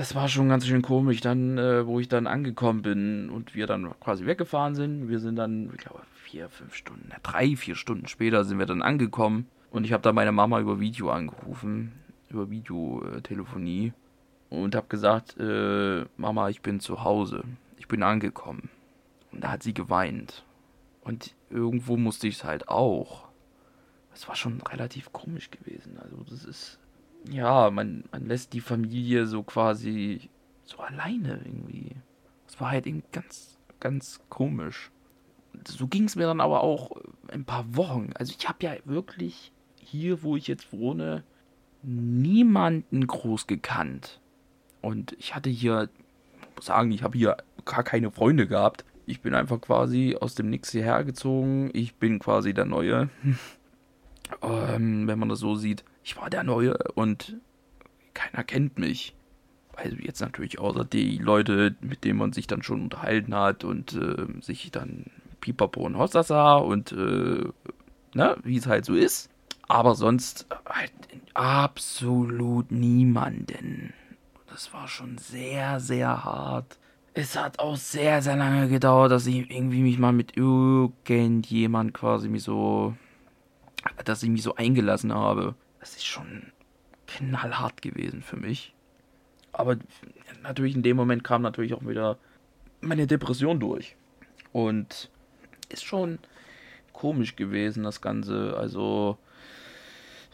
Es 0.00 0.14
war 0.14 0.28
schon 0.28 0.48
ganz 0.48 0.64
schön 0.64 0.80
komisch, 0.80 1.20
dann, 1.20 1.58
äh, 1.58 1.84
wo 1.84 1.98
ich 1.98 2.06
dann 2.06 2.28
angekommen 2.28 2.82
bin 2.82 3.30
und 3.30 3.56
wir 3.56 3.66
dann 3.66 3.98
quasi 3.98 4.26
weggefahren 4.26 4.76
sind. 4.76 5.08
Wir 5.08 5.18
sind 5.18 5.34
dann, 5.34 5.72
ich 5.72 5.78
glaube, 5.78 6.02
vier, 6.14 6.48
fünf 6.48 6.76
Stunden, 6.76 7.10
drei, 7.24 7.56
vier 7.56 7.74
Stunden 7.74 8.06
später 8.06 8.44
sind 8.44 8.60
wir 8.60 8.66
dann 8.66 8.80
angekommen 8.80 9.48
und 9.72 9.82
ich 9.82 9.92
habe 9.92 10.04
dann 10.04 10.14
meine 10.14 10.30
Mama 10.30 10.60
über 10.60 10.78
Video 10.78 11.10
angerufen, 11.10 11.94
über 12.28 12.48
Videotelefonie 12.48 13.92
und 14.50 14.76
habe 14.76 14.86
gesagt, 14.86 15.36
äh, 15.40 16.04
Mama, 16.16 16.48
ich 16.48 16.62
bin 16.62 16.78
zu 16.78 17.02
Hause, 17.02 17.42
ich 17.76 17.88
bin 17.88 18.04
angekommen. 18.04 18.70
Und 19.32 19.42
da 19.42 19.50
hat 19.50 19.64
sie 19.64 19.74
geweint. 19.74 20.44
Und 21.00 21.34
irgendwo 21.50 21.96
musste 21.96 22.28
ich 22.28 22.36
es 22.36 22.44
halt 22.44 22.68
auch. 22.68 23.26
Es 24.14 24.28
war 24.28 24.36
schon 24.36 24.60
relativ 24.60 25.12
komisch 25.12 25.50
gewesen. 25.50 25.98
Also 26.00 26.18
das 26.30 26.44
ist, 26.44 26.78
ja, 27.30 27.70
man, 27.70 28.04
man 28.10 28.26
lässt 28.26 28.52
die 28.52 28.60
Familie 28.60 29.26
so 29.26 29.42
quasi 29.42 30.30
so 30.64 30.78
alleine 30.78 31.40
irgendwie. 31.44 31.96
Es 32.46 32.60
war 32.60 32.70
halt 32.70 32.86
eben 32.86 33.02
ganz, 33.12 33.58
ganz 33.80 34.20
komisch. 34.28 34.90
So 35.66 35.86
ging 35.86 36.04
es 36.04 36.16
mir 36.16 36.26
dann 36.26 36.40
aber 36.40 36.62
auch 36.62 36.92
ein 37.28 37.44
paar 37.44 37.76
Wochen. 37.76 38.10
Also 38.14 38.34
ich 38.38 38.48
habe 38.48 38.64
ja 38.64 38.72
wirklich 38.84 39.52
hier, 39.82 40.22
wo 40.22 40.36
ich 40.36 40.46
jetzt 40.46 40.72
wohne, 40.72 41.24
niemanden 41.82 43.06
groß 43.06 43.46
gekannt. 43.46 44.20
Und 44.80 45.16
ich 45.18 45.34
hatte 45.34 45.50
hier, 45.50 45.88
muss 46.56 46.66
sagen, 46.66 46.90
ich 46.92 47.02
habe 47.02 47.18
hier 47.18 47.36
gar 47.64 47.82
keine 47.82 48.10
Freunde 48.10 48.46
gehabt. 48.46 48.84
Ich 49.06 49.20
bin 49.20 49.34
einfach 49.34 49.60
quasi 49.60 50.16
aus 50.20 50.34
dem 50.34 50.50
Nix 50.50 50.70
hierher 50.70 51.02
gezogen. 51.04 51.70
Ich 51.72 51.94
bin 51.94 52.18
quasi 52.18 52.52
der 52.52 52.66
Neue. 52.66 53.08
ähm, 54.42 55.06
wenn 55.08 55.18
man 55.18 55.28
das 55.28 55.40
so 55.40 55.54
sieht. 55.54 55.84
Ich 56.02 56.16
war 56.16 56.30
der 56.30 56.44
Neue 56.44 56.76
und 56.94 57.36
keiner 58.14 58.44
kennt 58.44 58.78
mich. 58.78 59.14
Also 59.76 59.96
jetzt 59.96 60.20
natürlich 60.20 60.58
außer 60.58 60.84
die 60.84 61.18
Leute, 61.18 61.76
mit 61.80 62.04
denen 62.04 62.18
man 62.18 62.32
sich 62.32 62.46
dann 62.46 62.62
schon 62.62 62.82
unterhalten 62.82 63.34
hat 63.34 63.62
und 63.62 63.92
äh, 63.94 64.26
sich 64.40 64.70
dann 64.72 65.06
Pipapo 65.40 65.82
und 65.82 65.96
Hossasa 65.96 66.56
und 66.56 66.92
äh, 66.92 67.44
ne, 68.14 68.36
wie 68.42 68.56
es 68.56 68.66
halt 68.66 68.84
so 68.84 68.94
ist. 68.94 69.30
Aber 69.68 69.94
sonst 69.94 70.46
halt 70.66 70.92
absolut 71.34 72.72
niemanden. 72.72 73.92
Das 74.50 74.72
war 74.72 74.88
schon 74.88 75.18
sehr, 75.18 75.78
sehr 75.78 76.24
hart. 76.24 76.78
Es 77.14 77.36
hat 77.36 77.58
auch 77.58 77.76
sehr, 77.76 78.22
sehr 78.22 78.36
lange 78.36 78.68
gedauert, 78.68 79.12
dass 79.12 79.26
ich 79.26 79.50
irgendwie 79.50 79.82
mich 79.82 79.98
mal 79.98 80.12
mit 80.12 80.36
irgendjemand 80.36 81.94
quasi 81.94 82.28
mich 82.28 82.42
so, 82.42 82.94
dass 84.04 84.22
ich 84.22 84.30
mich 84.30 84.42
so 84.42 84.54
eingelassen 84.54 85.12
habe. 85.14 85.54
Das 85.80 85.96
ist 85.96 86.06
schon 86.06 86.52
knallhart 87.06 87.82
gewesen 87.82 88.22
für 88.22 88.36
mich. 88.36 88.74
Aber 89.52 89.76
natürlich 90.42 90.74
in 90.74 90.82
dem 90.82 90.96
Moment 90.96 91.24
kam 91.24 91.42
natürlich 91.42 91.74
auch 91.74 91.86
wieder 91.86 92.18
meine 92.80 93.06
Depression 93.06 93.60
durch. 93.60 93.96
Und 94.52 95.10
ist 95.68 95.84
schon 95.84 96.18
komisch 96.92 97.36
gewesen, 97.36 97.82
das 97.82 98.00
Ganze. 98.00 98.56
Also, 98.56 99.18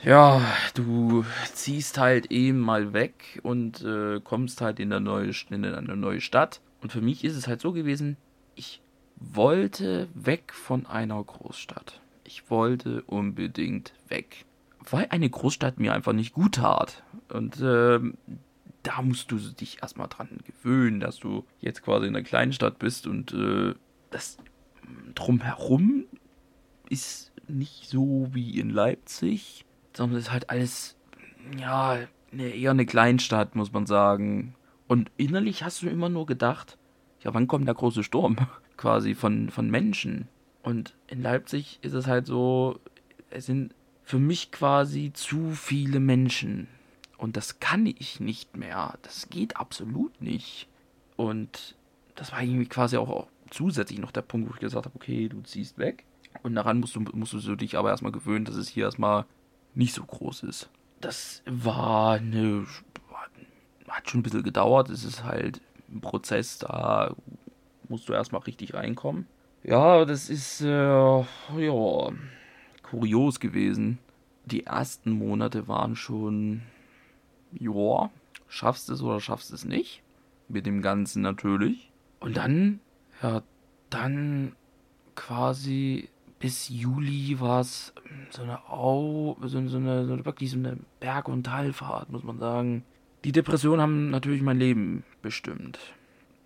ja, 0.02 0.40
du 0.74 1.24
ziehst 1.52 1.98
halt 1.98 2.30
eben 2.30 2.58
mal 2.58 2.92
weg 2.92 3.40
und 3.42 3.82
äh, 3.82 4.20
kommst 4.20 4.60
halt 4.60 4.80
in, 4.80 4.90
der 4.90 5.00
neue, 5.00 5.30
in 5.50 5.64
eine 5.64 5.96
neue 5.96 6.20
Stadt. 6.20 6.60
Und 6.82 6.92
für 6.92 7.00
mich 7.00 7.24
ist 7.24 7.36
es 7.36 7.46
halt 7.46 7.60
so 7.60 7.72
gewesen, 7.72 8.16
ich 8.54 8.82
wollte 9.16 10.08
weg 10.14 10.52
von 10.52 10.86
einer 10.86 11.22
Großstadt. 11.22 12.00
Ich 12.24 12.50
wollte 12.50 13.02
unbedingt 13.02 13.94
weg. 14.08 14.44
Weil 14.90 15.06
eine 15.10 15.30
Großstadt 15.30 15.78
mir 15.78 15.94
einfach 15.94 16.12
nicht 16.12 16.32
gut 16.32 16.56
tat. 16.56 17.02
Und 17.28 17.60
äh, 17.60 18.00
da 18.82 19.02
musst 19.02 19.30
du 19.30 19.38
dich 19.38 19.82
erstmal 19.82 20.08
dran 20.08 20.28
gewöhnen, 20.44 21.00
dass 21.00 21.18
du 21.18 21.44
jetzt 21.60 21.82
quasi 21.82 22.06
in 22.06 22.14
einer 22.14 22.24
kleinen 22.24 22.52
Stadt 22.52 22.78
bist 22.78 23.06
und 23.06 23.32
äh, 23.32 23.74
das 24.10 24.36
drumherum 25.14 26.04
ist 26.88 27.32
nicht 27.48 27.88
so 27.88 28.28
wie 28.32 28.60
in 28.60 28.70
Leipzig, 28.70 29.64
sondern 29.94 30.18
es 30.18 30.26
ist 30.26 30.32
halt 30.32 30.50
alles, 30.50 30.96
ja, 31.58 31.98
eher 32.36 32.70
eine 32.70 32.86
Kleinstadt, 32.86 33.54
muss 33.54 33.72
man 33.72 33.86
sagen. 33.86 34.54
Und 34.86 35.10
innerlich 35.16 35.64
hast 35.64 35.82
du 35.82 35.88
immer 35.88 36.08
nur 36.08 36.26
gedacht, 36.26 36.78
ja, 37.20 37.32
wann 37.32 37.48
kommt 37.48 37.66
der 37.66 37.74
große 37.74 38.04
Sturm? 38.04 38.36
Quasi 38.76 39.14
von, 39.14 39.50
von 39.50 39.70
Menschen. 39.70 40.28
Und 40.62 40.94
in 41.06 41.22
Leipzig 41.22 41.78
ist 41.82 41.92
es 41.92 42.06
halt 42.06 42.26
so, 42.26 42.80
es 43.30 43.46
sind 43.46 43.74
für 44.04 44.18
mich 44.18 44.52
quasi 44.52 45.12
zu 45.12 45.52
viele 45.52 45.98
Menschen. 45.98 46.68
Und 47.16 47.36
das 47.36 47.58
kann 47.58 47.86
ich 47.86 48.20
nicht 48.20 48.56
mehr. 48.56 48.98
Das 49.02 49.30
geht 49.30 49.56
absolut 49.56 50.20
nicht. 50.20 50.68
Und 51.16 51.74
das 52.14 52.32
war 52.32 52.42
irgendwie 52.42 52.66
quasi 52.66 52.96
auch 52.96 53.26
zusätzlich 53.50 53.98
noch 53.98 54.12
der 54.12 54.22
Punkt, 54.22 54.48
wo 54.48 54.54
ich 54.54 54.60
gesagt 54.60 54.84
habe, 54.84 54.96
okay, 54.96 55.28
du 55.28 55.40
ziehst 55.42 55.78
weg. 55.78 56.04
Und 56.42 56.54
daran 56.54 56.80
musst 56.80 56.94
du, 56.96 57.00
musst 57.00 57.32
du 57.32 57.56
dich 57.56 57.78
aber 57.78 57.90
erstmal 57.90 58.12
gewöhnen, 58.12 58.44
dass 58.44 58.56
es 58.56 58.68
hier 58.68 58.84
erstmal 58.84 59.24
nicht 59.74 59.94
so 59.94 60.04
groß 60.04 60.42
ist. 60.44 60.68
Das 61.00 61.42
war 61.46 62.14
eine. 62.14 62.66
Hat 63.88 64.10
schon 64.10 64.20
ein 64.20 64.22
bisschen 64.22 64.42
gedauert. 64.42 64.90
Es 64.90 65.04
ist 65.04 65.22
halt 65.24 65.60
ein 65.90 66.00
Prozess, 66.00 66.58
da 66.58 67.14
musst 67.88 68.08
du 68.08 68.12
erstmal 68.12 68.42
richtig 68.42 68.74
reinkommen. 68.74 69.26
Ja, 69.62 70.04
das 70.04 70.28
ist 70.28 70.60
äh, 70.62 70.68
ja 70.68 72.12
kurios 72.98 73.40
gewesen. 73.40 73.98
Die 74.46 74.66
ersten 74.66 75.10
Monate 75.12 75.68
waren 75.68 75.96
schon 75.96 76.62
ja, 77.52 78.10
schaffst 78.48 78.90
es 78.90 79.02
oder 79.02 79.20
schaffst 79.20 79.52
es 79.52 79.64
nicht. 79.64 80.02
Mit 80.48 80.66
dem 80.66 80.82
Ganzen 80.82 81.22
natürlich. 81.22 81.90
Und 82.20 82.36
dann, 82.36 82.80
ja, 83.22 83.42
dann 83.90 84.52
quasi 85.14 86.08
bis 86.38 86.68
Juli 86.68 87.40
war 87.40 87.60
es 87.60 87.94
so 88.30 88.42
eine 88.42 88.68
Au, 88.68 89.36
so, 89.40 89.66
so, 89.66 89.78
eine, 89.78 90.06
so 90.06 90.24
wirklich 90.24 90.50
so 90.50 90.58
eine 90.58 90.76
Berg- 91.00 91.28
und 91.28 91.44
Talfahrt, 91.44 92.10
muss 92.10 92.22
man 92.22 92.38
sagen. 92.38 92.84
Die 93.24 93.32
Depressionen 93.32 93.80
haben 93.80 94.10
natürlich 94.10 94.42
mein 94.42 94.58
Leben 94.58 95.04
bestimmt. 95.22 95.78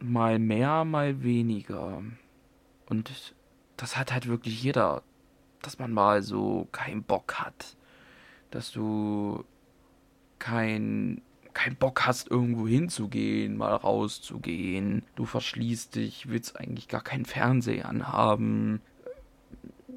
Mal 0.00 0.38
mehr, 0.38 0.84
mal 0.84 1.24
weniger. 1.24 2.02
Und 2.86 3.34
das 3.76 3.96
hat 3.96 4.12
halt 4.12 4.28
wirklich 4.28 4.62
jeder, 4.62 5.02
dass 5.62 5.78
man 5.78 5.92
mal 5.92 6.22
so 6.22 6.68
keinen 6.72 7.02
Bock 7.02 7.34
hat. 7.34 7.76
Dass 8.50 8.72
du 8.72 9.44
kein, 10.38 11.22
kein 11.52 11.76
Bock 11.76 12.06
hast, 12.06 12.30
irgendwo 12.30 12.66
hinzugehen, 12.66 13.56
mal 13.56 13.74
rauszugehen. 13.74 15.02
Du 15.16 15.24
verschließt 15.24 15.94
dich, 15.96 16.28
willst 16.28 16.58
eigentlich 16.58 16.88
gar 16.88 17.02
keinen 17.02 17.24
Fernseher 17.24 17.88
anhaben. 17.88 18.80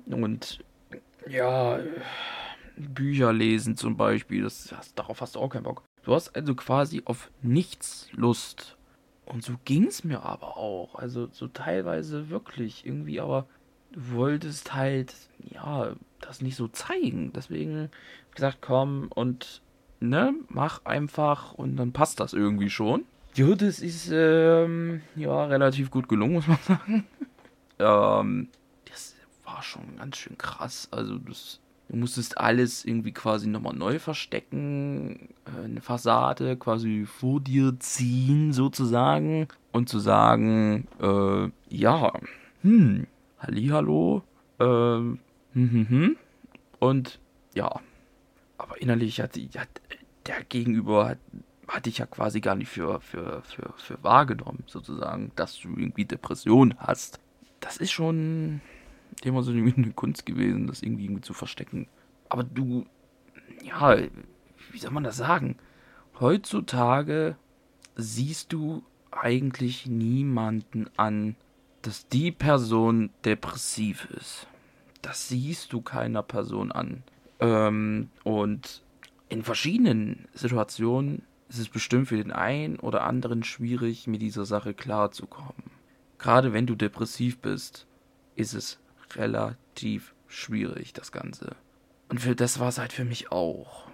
Und 0.08 0.63
ja, 1.27 1.80
Bücher 2.75 3.34
lesen 3.34 3.75
zum 3.75 3.96
Beispiel, 3.98 4.44
das, 4.44 4.65
das, 4.65 4.94
darauf 4.94 5.22
hast 5.22 5.36
du 5.36 5.39
auch 5.39 5.50
keinen 5.50 5.63
Bock. 5.63 5.84
Du 6.03 6.13
hast 6.13 6.36
also 6.36 6.56
quasi 6.56 7.03
auf 7.06 7.30
nichts 7.41 8.10
Lust. 8.12 8.77
Und 9.25 9.44
so 9.44 9.53
ging 9.65 9.88
es 9.88 10.03
mir 10.03 10.24
aber 10.24 10.58
auch. 10.58 10.96
Also 10.96 11.27
so 11.32 11.48
teilweise 11.48 12.30
wirklich 12.30 12.86
irgendwie, 12.86 13.22
aber 13.22 13.48
wolltest 13.95 14.74
halt, 14.74 15.13
ja, 15.50 15.93
das 16.21 16.41
nicht 16.41 16.55
so 16.55 16.67
zeigen. 16.67 17.31
Deswegen 17.33 17.89
gesagt, 18.33 18.60
komm 18.62 19.10
und 19.13 19.62
ne, 20.00 20.33
mach 20.50 20.86
einfach 20.86 21.53
und 21.53 21.77
dann 21.77 21.91
passt 21.91 22.19
das 22.19 22.33
irgendwie 22.33 22.69
schon. 22.69 23.05
Ja, 23.36 23.55
das 23.55 23.79
ist 23.79 24.10
ähm, 24.12 25.01
ja 25.15 25.45
relativ 25.45 25.89
gut 25.89 26.10
gelungen, 26.10 26.33
muss 26.48 26.48
man 26.48 26.57
sagen. 26.67 27.07
ähm, 27.79 28.50
das 28.89 29.15
war 29.45 29.63
schon 29.63 29.98
ganz 29.98 30.17
schön 30.17 30.38
krass. 30.38 30.89
Also 30.91 31.17
das, 31.17 31.60
du 31.88 31.98
musstest 31.98 32.38
alles 32.38 32.83
irgendwie 32.83 33.13
quasi 33.13 33.48
nochmal 33.48 33.75
neu 33.75 34.00
verstecken, 34.00 35.29
äh, 35.45 35.63
eine 35.63 35.81
Fassade 35.81 36.57
quasi 36.57 37.05
vor 37.05 37.39
dir 37.39 37.79
ziehen 37.79 38.51
sozusagen 38.51 39.48
und 39.71 39.88
zu 39.88 40.00
sagen, 40.00 40.88
äh, 41.00 41.50
ja, 41.69 42.12
hm, 42.63 43.07
Hallihallo, 43.41 44.24
ähm, 44.60 45.19
hm, 45.53 45.71
hm, 45.71 45.89
hm, 45.89 46.17
und 46.79 47.19
ja, 47.55 47.79
aber 48.57 48.79
innerlich 48.81 49.19
hat, 49.19 49.36
hat 49.36 49.81
der 50.27 50.43
Gegenüber 50.43 51.10
hat, 51.10 51.19
hatte 51.67 51.89
ich 51.89 51.98
ja 51.98 52.05
quasi 52.05 52.39
gar 52.39 52.55
nicht 52.55 52.69
für, 52.69 53.01
für, 53.01 53.41
für, 53.43 53.74
für 53.77 54.03
wahrgenommen, 54.03 54.63
sozusagen, 54.67 55.31
dass 55.36 55.60
du 55.60 55.69
irgendwie 55.69 56.05
Depression 56.05 56.75
hast. 56.77 57.19
Das 57.60 57.77
ist 57.77 57.91
schon 57.91 58.62
immer 59.24 59.41
so 59.41 59.51
eine 59.51 59.71
Kunst 59.93 60.25
gewesen, 60.25 60.67
das 60.67 60.83
irgendwie, 60.83 61.05
irgendwie 61.05 61.21
zu 61.21 61.33
verstecken. 61.33 61.88
Aber 62.29 62.43
du, 62.43 62.86
ja, 63.63 63.98
wie 64.71 64.77
soll 64.77 64.91
man 64.91 65.03
das 65.03 65.17
sagen? 65.17 65.57
Heutzutage 66.19 67.36
siehst 67.95 68.53
du 68.53 68.83
eigentlich 69.10 69.88
niemanden 69.88 70.88
an, 70.98 71.36
dass 71.82 72.08
die 72.08 72.32
Person 72.32 73.10
depressiv 73.26 74.08
ist. 74.12 74.48
Das 75.02 75.28
siehst 75.28 75.74
du 75.74 75.82
keiner 75.82 76.24
Person 76.24 76.72
an. 76.72 77.04
Ähm, 77.40 78.10
und 78.24 78.84
in 79.30 79.44
verschiedenen 79.44 80.28
Situationen 80.34 81.24
ist 81.50 81.60
es 81.60 81.70
bestimmt 81.70 82.08
für 82.08 82.18
den 82.18 82.32
einen 82.32 82.78
oder 82.78 83.04
anderen 83.04 83.44
schwierig, 83.44 84.08
mit 84.08 84.22
dieser 84.22 84.46
Sache 84.46 84.74
klarzukommen. 84.74 85.72
Gerade 86.20 86.54
wenn 86.54 86.68
du 86.68 86.76
depressiv 86.76 87.40
bist, 87.40 87.88
ist 88.36 88.54
es 88.54 88.80
relativ 89.16 90.14
schwierig, 90.28 90.94
das 90.94 91.12
Ganze. 91.12 91.56
Und 92.10 92.20
für 92.20 92.36
das 92.36 92.60
war 92.60 92.70
es 92.70 92.78
halt 92.78 92.94
für 92.94 93.06
mich 93.06 93.32
auch. 93.32 93.88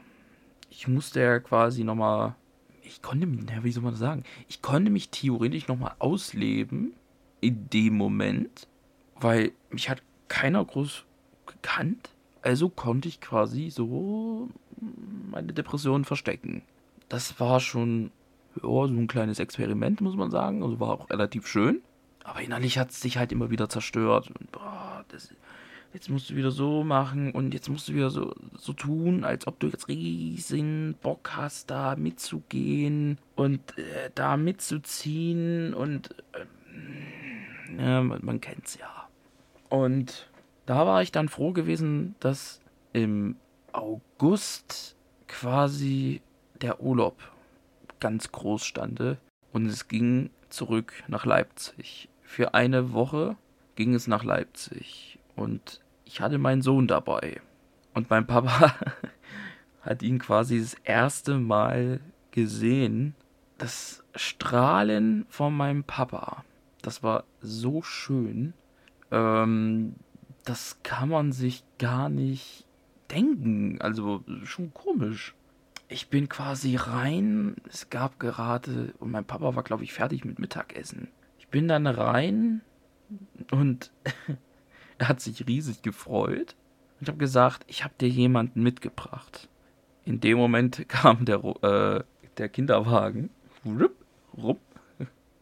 Ich 0.69 0.87
musste 0.87 1.21
ja 1.21 1.39
quasi 1.39 1.83
nochmal. 1.83 2.35
Ich 2.83 3.01
konnte 3.01 3.27
mich, 3.27 3.47
wie 3.63 3.71
soll 3.71 3.83
man 3.83 3.93
das 3.93 3.99
sagen? 3.99 4.23
Ich 4.47 4.61
konnte 4.61 4.91
mich 4.91 5.09
theoretisch 5.09 5.67
nochmal 5.67 5.95
ausleben 5.99 6.93
in 7.41 7.69
dem 7.69 7.95
Moment, 7.95 8.67
weil 9.15 9.51
mich 9.69 9.89
hat 9.89 10.01
keiner 10.27 10.63
groß 10.63 11.05
gekannt. 11.45 12.09
Also 12.41 12.69
konnte 12.69 13.07
ich 13.07 13.19
quasi 13.19 13.69
so 13.69 14.49
meine 15.31 15.53
Depression 15.53 16.05
verstecken. 16.05 16.63
Das 17.09 17.39
war 17.39 17.59
schon 17.59 18.11
ja, 18.55 18.61
so 18.61 18.85
ein 18.85 19.07
kleines 19.07 19.39
Experiment, 19.39 20.01
muss 20.01 20.15
man 20.15 20.31
sagen. 20.31 20.63
Also 20.63 20.79
war 20.79 20.89
auch 20.89 21.09
relativ 21.09 21.47
schön. 21.47 21.81
Aber 22.23 22.41
innerlich 22.41 22.77
hat 22.77 22.91
es 22.91 23.01
sich 23.01 23.17
halt 23.17 23.31
immer 23.31 23.49
wieder 23.49 23.69
zerstört. 23.69 24.29
Und 24.37 24.51
boah, 24.51 25.05
das, 25.09 25.33
jetzt 25.93 26.09
musst 26.09 26.29
du 26.29 26.35
wieder 26.35 26.51
so 26.51 26.83
machen 26.83 27.31
und 27.31 27.53
jetzt 27.53 27.69
musst 27.69 27.87
du 27.87 27.93
wieder 27.93 28.09
so, 28.09 28.35
so 28.57 28.73
tun, 28.73 29.23
als 29.23 29.47
ob 29.47 29.59
du 29.59 29.67
jetzt 29.67 29.87
riesen 29.87 30.95
Bock 31.01 31.31
hast, 31.35 31.71
da 31.71 31.95
mitzugehen 31.95 33.17
und 33.35 33.77
äh, 33.77 34.11
da 34.13 34.37
mitzuziehen 34.37 35.73
und 35.73 36.11
äh, 36.33 36.45
ja, 37.77 38.01
man, 38.01 38.19
man 38.23 38.41
kennt's 38.41 38.77
ja. 38.77 39.07
Und 39.69 40.29
da 40.65 40.85
war 40.85 41.01
ich 41.01 41.11
dann 41.11 41.29
froh 41.29 41.51
gewesen, 41.51 42.15
dass 42.19 42.61
im 42.93 43.35
August 43.71 44.95
quasi 45.27 46.21
der 46.61 46.81
Urlaub 46.81 47.15
ganz 47.99 48.31
groß 48.31 48.65
stande 48.65 49.17
und 49.51 49.65
es 49.65 49.87
ging 49.87 50.29
zurück 50.49 50.93
nach 51.07 51.25
Leipzig. 51.25 52.09
Für 52.23 52.53
eine 52.53 52.93
Woche 52.93 53.37
ging 53.75 53.93
es 53.93 54.07
nach 54.07 54.23
Leipzig 54.23 55.19
und 55.35 55.81
ich 56.05 56.21
hatte 56.21 56.37
meinen 56.37 56.61
Sohn 56.61 56.87
dabei. 56.87 57.41
Und 57.93 58.09
mein 58.09 58.27
Papa 58.27 58.75
hat 59.81 60.03
ihn 60.03 60.19
quasi 60.19 60.59
das 60.59 60.75
erste 60.83 61.37
Mal 61.37 61.99
gesehen. 62.31 63.15
Das 63.57 64.03
Strahlen 64.15 65.25
von 65.29 65.55
meinem 65.55 65.83
Papa, 65.83 66.43
das 66.87 67.03
war 67.03 67.25
so 67.41 67.81
schön. 67.81 68.53
Ähm, 69.11 69.95
das 70.45 70.79
kann 70.83 71.09
man 71.09 71.33
sich 71.33 71.65
gar 71.79 72.07
nicht 72.07 72.65
denken. 73.11 73.81
Also 73.81 74.23
schon 74.45 74.73
komisch. 74.73 75.35
Ich 75.89 76.07
bin 76.07 76.29
quasi 76.29 76.77
rein. 76.77 77.57
Es 77.67 77.89
gab 77.89 78.21
gerade, 78.21 78.93
und 78.99 79.11
mein 79.11 79.25
Papa 79.25 79.53
war, 79.53 79.63
glaube 79.63 79.83
ich, 79.83 79.91
fertig 79.91 80.23
mit 80.23 80.39
Mittagessen. 80.39 81.09
Ich 81.39 81.49
bin 81.49 81.67
dann 81.67 81.87
rein 81.87 82.61
und 83.51 83.91
er 84.97 85.09
hat 85.09 85.19
sich 85.19 85.45
riesig 85.45 85.81
gefreut. 85.81 86.55
Ich 87.01 87.09
habe 87.09 87.17
gesagt, 87.17 87.65
ich 87.67 87.83
habe 87.83 87.95
dir 87.99 88.07
jemanden 88.07 88.63
mitgebracht. 88.63 89.49
In 90.05 90.21
dem 90.21 90.37
Moment 90.37 90.85
kam 90.87 91.25
der, 91.25 91.43
äh, 91.43 92.03
der 92.37 92.47
Kinderwagen. 92.47 93.29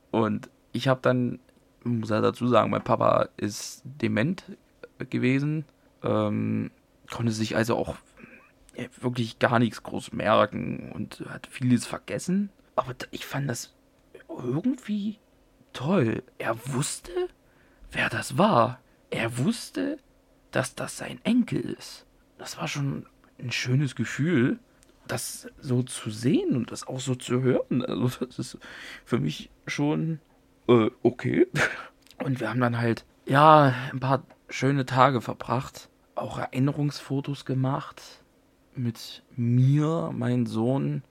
Und 0.09 0.49
ich 0.75 0.89
habe 0.89 0.99
dann, 1.01 1.39
muss 1.83 2.09
er 2.09 2.21
dazu 2.21 2.47
sagen, 2.47 2.69
mein 2.69 2.83
Papa 2.83 3.29
ist 3.37 3.81
dement 3.85 4.43
gewesen. 5.09 5.63
Ähm, 6.03 6.69
konnte 7.09 7.31
sich 7.31 7.55
also 7.55 7.77
auch 7.77 7.95
wirklich 8.99 9.39
gar 9.39 9.59
nichts 9.59 9.83
groß 9.83 10.11
merken 10.11 10.91
und 10.91 11.23
hat 11.29 11.47
vieles 11.47 11.85
vergessen. 11.85 12.49
Aber 12.75 12.93
ich 13.11 13.25
fand 13.25 13.49
das 13.49 13.73
irgendwie 14.27 15.17
toll. 15.71 16.23
Er 16.39 16.57
wusste, 16.73 17.29
wer 17.91 18.09
das 18.09 18.37
war. 18.37 18.81
Er 19.11 19.37
wusste, 19.37 19.97
dass 20.51 20.75
das 20.75 20.97
sein 20.97 21.21
Enkel 21.23 21.61
ist. 21.61 22.05
Das 22.37 22.57
war 22.57 22.67
schon 22.67 23.05
ein 23.39 23.51
schönes 23.51 23.95
Gefühl, 23.95 24.59
das 25.07 25.47
so 25.61 25.83
zu 25.83 26.09
sehen 26.09 26.57
und 26.57 26.71
das 26.71 26.85
auch 26.85 26.99
so 26.99 27.15
zu 27.15 27.41
hören. 27.41 27.81
Also 27.85 28.25
das 28.25 28.39
ist 28.39 28.57
für 29.05 29.19
mich 29.19 29.49
schon 29.67 30.19
äh, 30.67 30.89
okay. 31.03 31.47
Und 32.23 32.39
wir 32.39 32.49
haben 32.49 32.61
dann 32.61 32.77
halt, 32.77 33.05
ja, 33.25 33.73
ein 33.91 33.99
paar 33.99 34.23
schöne 34.49 34.85
Tage 34.85 35.21
verbracht. 35.21 35.89
Auch 36.15 36.37
Erinnerungsfotos 36.37 37.45
gemacht. 37.45 38.01
Mit 38.75 39.23
mir, 39.35 40.11
meinem 40.13 40.45
Sohn 40.45 41.03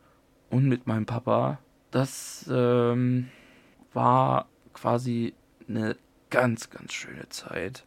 und 0.50 0.66
mit 0.66 0.86
meinem 0.86 1.06
Papa. 1.06 1.58
Das 1.90 2.48
ähm, 2.50 3.28
war 3.92 4.48
quasi 4.72 5.34
eine 5.68 5.96
ganz, 6.30 6.70
ganz 6.70 6.92
schöne 6.92 7.28
Zeit. 7.28 7.86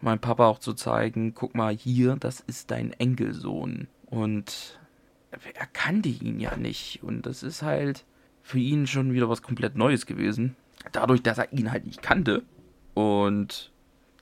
Mein 0.00 0.20
Papa 0.20 0.46
auch 0.46 0.60
zu 0.60 0.74
zeigen, 0.74 1.34
guck 1.34 1.54
mal 1.54 1.74
hier, 1.74 2.16
das 2.16 2.40
ist 2.40 2.70
dein 2.70 2.92
Enkelsohn. 2.92 3.88
Und 4.06 4.78
er 5.30 5.66
kannte 5.66 6.08
ihn 6.08 6.38
ja 6.38 6.56
nicht. 6.56 7.02
Und 7.02 7.26
das 7.26 7.42
ist 7.42 7.62
halt 7.62 8.04
für 8.48 8.58
ihn 8.58 8.86
schon 8.86 9.12
wieder 9.12 9.28
was 9.28 9.42
komplett 9.42 9.76
Neues 9.76 10.06
gewesen. 10.06 10.56
Dadurch, 10.92 11.22
dass 11.22 11.36
er 11.36 11.52
ihn 11.52 11.70
halt 11.70 11.84
nicht 11.84 12.00
kannte. 12.00 12.44
Und 12.94 13.70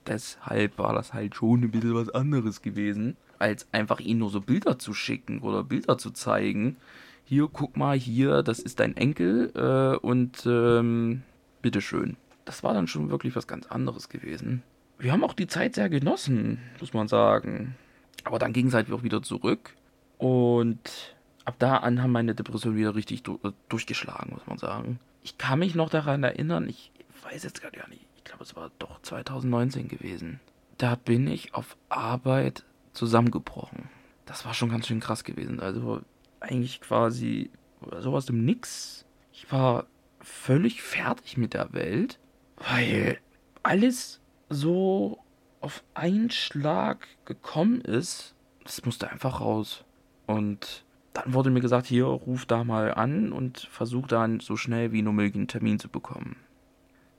deshalb 0.04 0.78
war 0.78 0.92
das 0.94 1.14
halt 1.14 1.36
schon 1.36 1.62
ein 1.62 1.70
bisschen 1.70 1.94
was 1.94 2.08
anderes 2.10 2.60
gewesen, 2.60 3.16
als 3.38 3.68
einfach 3.70 4.00
ihn 4.00 4.18
nur 4.18 4.30
so 4.30 4.40
Bilder 4.40 4.80
zu 4.80 4.94
schicken 4.94 5.42
oder 5.42 5.62
Bilder 5.62 5.96
zu 5.96 6.10
zeigen. 6.10 6.76
Hier, 7.24 7.48
guck 7.52 7.76
mal, 7.76 7.96
hier, 7.96 8.42
das 8.42 8.58
ist 8.58 8.80
dein 8.80 8.96
Enkel 8.96 9.52
äh, 9.54 9.96
und 10.04 10.44
ähm, 10.44 11.22
bitteschön. 11.62 12.16
Das 12.46 12.64
war 12.64 12.74
dann 12.74 12.88
schon 12.88 13.10
wirklich 13.10 13.36
was 13.36 13.46
ganz 13.46 13.66
anderes 13.66 14.08
gewesen. 14.08 14.64
Wir 14.98 15.12
haben 15.12 15.22
auch 15.22 15.34
die 15.34 15.46
Zeit 15.46 15.76
sehr 15.76 15.88
genossen, 15.88 16.58
muss 16.80 16.94
man 16.94 17.06
sagen. 17.06 17.76
Aber 18.24 18.40
dann 18.40 18.52
ging 18.52 18.66
es 18.66 18.74
halt 18.74 18.90
auch 18.90 19.04
wieder 19.04 19.22
zurück 19.22 19.76
und 20.18 21.15
ab 21.46 21.54
da 21.58 21.78
an 21.78 22.02
haben 22.02 22.12
meine 22.12 22.34
Depressionen 22.34 22.76
wieder 22.76 22.94
richtig 22.94 23.22
durchgeschlagen, 23.68 24.34
muss 24.34 24.46
man 24.46 24.58
sagen. 24.58 25.00
Ich 25.22 25.38
kann 25.38 25.58
mich 25.58 25.74
noch 25.74 25.88
daran 25.88 26.22
erinnern, 26.22 26.68
ich 26.68 26.92
weiß 27.22 27.42
jetzt 27.42 27.62
gar 27.62 27.70
nicht, 27.88 28.06
glaube, 28.26 28.44
es 28.44 28.56
war 28.56 28.70
doch 28.78 29.00
2019 29.00 29.88
gewesen. 29.88 30.40
Da 30.76 30.94
bin 30.94 31.26
ich 31.26 31.54
auf 31.54 31.76
Arbeit 31.88 32.64
zusammengebrochen. 32.92 33.88
Das 34.26 34.44
war 34.44 34.52
schon 34.52 34.68
ganz 34.68 34.86
schön 34.86 35.00
krass 35.00 35.24
gewesen. 35.24 35.60
Also 35.60 36.02
eigentlich 36.40 36.80
quasi 36.80 37.50
sowas 37.98 38.28
im 38.28 38.44
Nix. 38.44 39.06
Ich 39.32 39.50
war 39.50 39.86
völlig 40.20 40.82
fertig 40.82 41.36
mit 41.36 41.54
der 41.54 41.72
Welt, 41.72 42.18
weil 42.56 43.18
alles 43.62 44.20
so 44.50 45.18
auf 45.60 45.82
einen 45.94 46.30
Schlag 46.30 47.06
gekommen 47.24 47.80
ist. 47.80 48.34
Das 48.64 48.84
musste 48.84 49.10
einfach 49.10 49.40
raus. 49.40 49.84
Und 50.26 50.84
dann 51.16 51.32
wurde 51.32 51.50
mir 51.50 51.60
gesagt, 51.60 51.86
hier, 51.86 52.04
ruf 52.04 52.44
da 52.44 52.62
mal 52.62 52.92
an 52.92 53.32
und 53.32 53.60
versuch 53.70 54.06
dann 54.06 54.40
so 54.40 54.56
schnell 54.56 54.92
wie 54.92 55.00
nur 55.00 55.14
möglich 55.14 55.36
einen 55.36 55.48
Termin 55.48 55.78
zu 55.78 55.88
bekommen. 55.88 56.36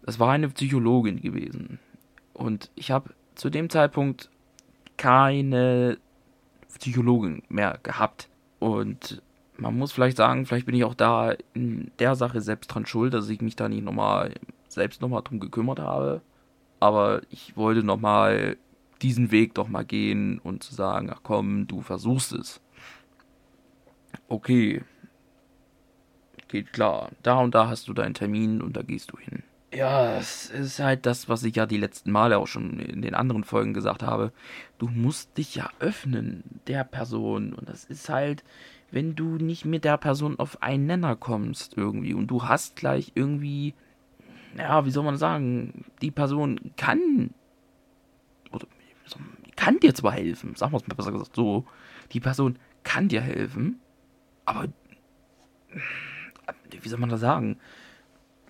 Das 0.04 0.20
war 0.20 0.32
eine 0.32 0.50
Psychologin 0.50 1.20
gewesen. 1.20 1.80
Und 2.34 2.70
ich 2.76 2.92
habe 2.92 3.16
zu 3.34 3.50
dem 3.50 3.70
Zeitpunkt 3.72 4.30
keine 4.98 5.98
Psychologin 6.78 7.42
mehr 7.50 7.80
gehabt. 7.82 8.30
Und 8.60 9.24
man 9.58 9.76
muss 9.76 9.92
vielleicht 9.92 10.18
sagen, 10.18 10.46
vielleicht 10.46 10.68
bin 10.68 10.76
ich 10.76 10.84
auch 10.84 10.94
da 10.94 11.34
in 11.54 11.92
der 11.98 12.16
Sache 12.16 12.42
selbst 12.42 12.68
dran 12.68 12.86
schuld, 12.86 13.16
dass 13.16 13.30
ich 13.30 13.42
mich 13.42 13.56
da 13.56 13.68
nicht 13.68 13.84
nochmal 13.84 14.36
selbst 14.68 15.02
nochmal 15.02 15.24
drum 15.24 15.40
gekümmert 15.40 15.80
habe. 15.80 16.22
Aber 16.80 17.22
ich 17.32 17.58
wollte 17.58 17.84
nochmal 17.84 18.58
diesen 19.02 19.32
Weg 19.32 19.56
doch 19.56 19.68
mal 19.68 19.86
gehen 19.86 20.38
und 20.40 20.62
zu 20.62 20.76
sagen, 20.76 21.10
ach 21.12 21.22
komm, 21.24 21.66
du 21.66 21.82
versuchst 21.82 22.34
es. 22.34 22.62
Okay. 24.28 24.82
Geht 26.48 26.74
klar. 26.74 27.12
Da 27.24 27.40
und 27.40 27.56
da 27.56 27.68
hast 27.68 27.88
du 27.88 27.94
deinen 27.94 28.14
Termin 28.14 28.62
und 28.62 28.78
da 28.78 28.82
gehst 28.82 29.12
du 29.12 29.18
hin. 29.18 29.44
Ja, 29.74 30.16
es 30.16 30.50
ist 30.50 30.80
halt 30.80 31.06
das, 31.06 31.28
was 31.28 31.44
ich 31.44 31.56
ja 31.58 31.66
die 31.66 31.78
letzten 31.78 32.12
Male 32.12 32.38
auch 32.38 32.48
schon 32.48 32.80
in 32.80 33.02
den 33.02 33.14
anderen 33.14 33.44
Folgen 33.44 33.74
gesagt 33.74 34.02
habe. 34.02 34.32
Du 34.78 34.88
musst 34.88 35.38
dich 35.38 35.56
ja 35.56 35.70
öffnen 35.80 36.44
der 36.68 36.86
Person. 36.86 37.54
Und 37.54 37.68
das 37.68 37.84
ist 37.84 38.08
halt, 38.08 38.46
wenn 38.92 39.16
du 39.16 39.36
nicht 39.36 39.66
mit 39.66 39.84
der 39.84 39.98
Person 39.98 40.40
auf 40.40 40.62
einen 40.64 40.86
Nenner 40.86 41.16
kommst 41.18 41.76
irgendwie 41.76 42.14
und 42.14 42.28
du 42.28 42.44
hast 42.44 42.78
gleich 42.78 43.12
irgendwie, 43.16 43.74
ja, 44.58 44.86
wie 44.86 44.92
soll 44.92 45.04
man 45.04 45.18
sagen, 45.18 45.84
die 46.02 46.12
Person 46.12 46.72
kann, 46.78 47.32
oder 48.52 48.68
kann 49.58 49.80
dir 49.80 49.94
zwar 49.94 50.14
helfen, 50.14 50.56
sagen 50.56 50.72
wir 50.72 50.78
es 50.78 50.88
mal 50.88 50.96
besser 50.96 51.12
gesagt 51.12 51.36
so, 51.36 51.66
die 52.14 52.22
Person 52.22 52.58
kann 52.84 53.10
dir 53.10 53.22
helfen, 53.22 53.82
aber, 54.48 54.70
wie 56.72 56.90
soll 56.90 57.00
man 57.00 57.10
das 57.10 57.20
sagen, 57.20 57.58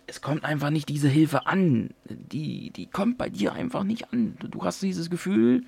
es 0.06 0.22
kommt 0.22 0.46
einfach 0.46 0.70
nicht 0.70 0.88
diese 0.88 1.10
Hilfe 1.10 1.48
an. 1.48 1.90
Die, 2.06 2.70
die 2.70 2.86
kommt 2.86 3.18
bei 3.18 3.30
dir 3.30 3.54
einfach 3.54 3.84
nicht 3.84 4.14
an. 4.14 4.38
Du 4.40 4.64
hast 4.64 4.82
dieses 4.82 5.10
Gefühl, 5.10 5.66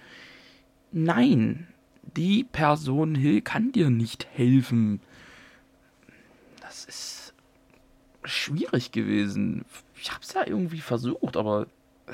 nein, 0.91 1.67
die 2.15 2.43
Person 2.43 3.17
kann 3.43 3.71
dir 3.71 3.89
nicht 3.89 4.27
helfen. 4.31 5.01
Das 6.61 6.85
ist 6.85 7.33
schwierig 8.23 8.91
gewesen. 8.91 9.65
Ich 9.99 10.13
hab's 10.13 10.33
ja 10.33 10.45
irgendwie 10.45 10.81
versucht, 10.81 11.35
aber 11.37 11.63
äh, 12.05 12.13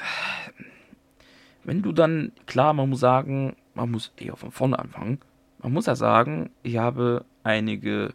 wenn 1.65 1.81
du 1.81 1.91
dann, 1.91 2.31
klar, 2.45 2.73
man 2.73 2.89
muss 2.89 3.01
sagen, 3.01 3.57
man 3.73 3.91
muss 3.91 4.13
eher 4.15 4.37
von 4.37 4.51
vorne 4.51 4.79
anfangen. 4.79 5.19
Man 5.59 5.73
muss 5.73 5.85
ja 5.87 5.95
sagen, 5.95 6.49
ich 6.63 6.77
habe 6.77 7.25
einige 7.45 8.13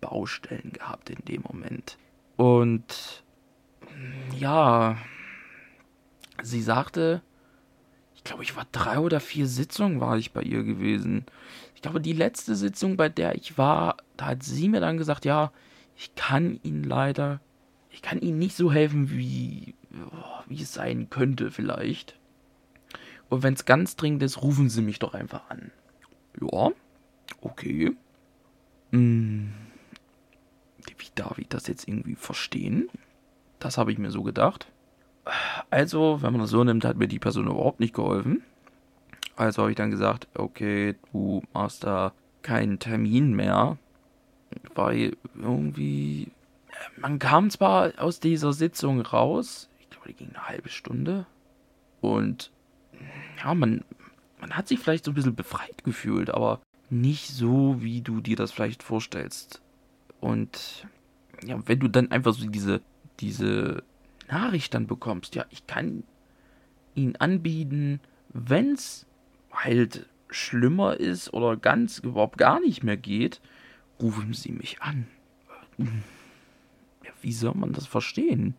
Baustellen 0.00 0.72
gehabt 0.72 1.10
in 1.10 1.24
dem 1.26 1.42
Moment. 1.42 1.98
Und 2.36 3.22
ja, 4.38 4.96
sie 6.42 6.62
sagte, 6.62 7.20
ich 8.14 8.24
glaube, 8.24 8.42
ich 8.42 8.56
war 8.56 8.66
drei 8.72 8.98
oder 8.98 9.20
vier 9.20 9.46
Sitzungen 9.46 10.00
war 10.00 10.16
ich 10.16 10.32
bei 10.32 10.42
ihr 10.42 10.62
gewesen. 10.62 11.26
Ich 11.74 11.82
glaube, 11.82 12.00
die 12.00 12.12
letzte 12.12 12.54
Sitzung, 12.54 12.96
bei 12.96 13.08
der 13.08 13.34
ich 13.34 13.58
war, 13.58 13.96
da 14.16 14.26
hat 14.26 14.42
sie 14.42 14.68
mir 14.68 14.80
dann 14.80 14.98
gesagt, 14.98 15.24
ja, 15.24 15.52
ich 15.96 16.14
kann 16.14 16.60
Ihnen 16.62 16.84
leider, 16.84 17.40
ich 17.90 18.02
kann 18.02 18.20
Ihnen 18.20 18.38
nicht 18.38 18.56
so 18.56 18.72
helfen, 18.72 19.10
wie, 19.10 19.74
wie 20.46 20.62
es 20.62 20.72
sein 20.72 21.10
könnte 21.10 21.50
vielleicht. 21.50 22.18
Und 23.28 23.42
wenn 23.42 23.54
es 23.54 23.64
ganz 23.64 23.96
dringend 23.96 24.22
ist, 24.22 24.42
rufen 24.42 24.70
Sie 24.70 24.82
mich 24.82 24.98
doch 24.98 25.14
einfach 25.14 25.50
an. 25.50 25.70
Ja, 26.40 26.70
okay. 27.40 27.96
Hm, 28.90 29.52
wie 30.98 31.08
darf 31.14 31.38
ich 31.38 31.48
das 31.48 31.66
jetzt 31.66 31.86
irgendwie 31.88 32.14
verstehen? 32.14 32.88
Das 33.58 33.78
habe 33.78 33.92
ich 33.92 33.98
mir 33.98 34.10
so 34.10 34.22
gedacht. 34.22 34.66
Also, 35.68 36.22
wenn 36.22 36.32
man 36.32 36.40
das 36.40 36.50
so 36.50 36.64
nimmt, 36.64 36.84
hat 36.84 36.96
mir 36.96 37.08
die 37.08 37.18
Person 37.18 37.46
überhaupt 37.46 37.80
nicht 37.80 37.94
geholfen. 37.94 38.42
Also 39.36 39.62
habe 39.62 39.70
ich 39.72 39.76
dann 39.76 39.90
gesagt, 39.90 40.28
okay, 40.34 40.96
du 41.12 41.42
machst 41.54 41.84
da 41.84 42.12
keinen 42.42 42.78
Termin 42.78 43.34
mehr, 43.34 43.78
weil 44.74 45.16
irgendwie 45.34 46.30
man 46.96 47.18
kam 47.18 47.50
zwar 47.50 47.92
aus 47.98 48.20
dieser 48.20 48.52
Sitzung 48.52 49.00
raus, 49.00 49.68
ich 49.80 49.90
glaube, 49.90 50.08
die 50.08 50.14
ging 50.14 50.28
eine 50.30 50.48
halbe 50.48 50.68
Stunde 50.68 51.26
und 52.00 52.50
ja, 53.42 53.54
man 53.54 53.84
man 54.40 54.56
hat 54.56 54.68
sich 54.68 54.78
vielleicht 54.78 55.04
so 55.04 55.10
ein 55.10 55.14
bisschen 55.14 55.34
befreit 55.34 55.84
gefühlt, 55.84 56.30
aber 56.30 56.60
nicht 56.90 57.28
so, 57.28 57.76
wie 57.80 58.00
du 58.00 58.20
dir 58.20 58.36
das 58.36 58.52
vielleicht 58.52 58.82
vorstellst. 58.82 59.60
Und 60.20 60.86
ja, 61.44 61.58
wenn 61.66 61.80
du 61.80 61.88
dann 61.88 62.10
einfach 62.10 62.34
so 62.34 62.46
diese 62.48 62.82
diese 63.20 63.82
Nachricht 64.28 64.74
dann 64.74 64.86
bekommst, 64.86 65.34
ja, 65.34 65.44
ich 65.50 65.66
kann 65.66 66.04
ihn 66.94 67.16
anbieten, 67.16 68.00
wenn's 68.30 69.06
halt 69.52 70.08
schlimmer 70.30 70.96
ist 70.96 71.32
oder 71.32 71.56
ganz 71.56 71.98
überhaupt 71.98 72.38
gar 72.38 72.60
nicht 72.60 72.82
mehr 72.82 72.96
geht, 72.96 73.40
rufen 74.00 74.32
Sie 74.32 74.52
mich 74.52 74.80
an. 74.80 75.06
Ja, 75.78 77.12
wie 77.22 77.32
soll 77.32 77.54
man 77.54 77.72
das 77.72 77.86
verstehen? 77.86 78.54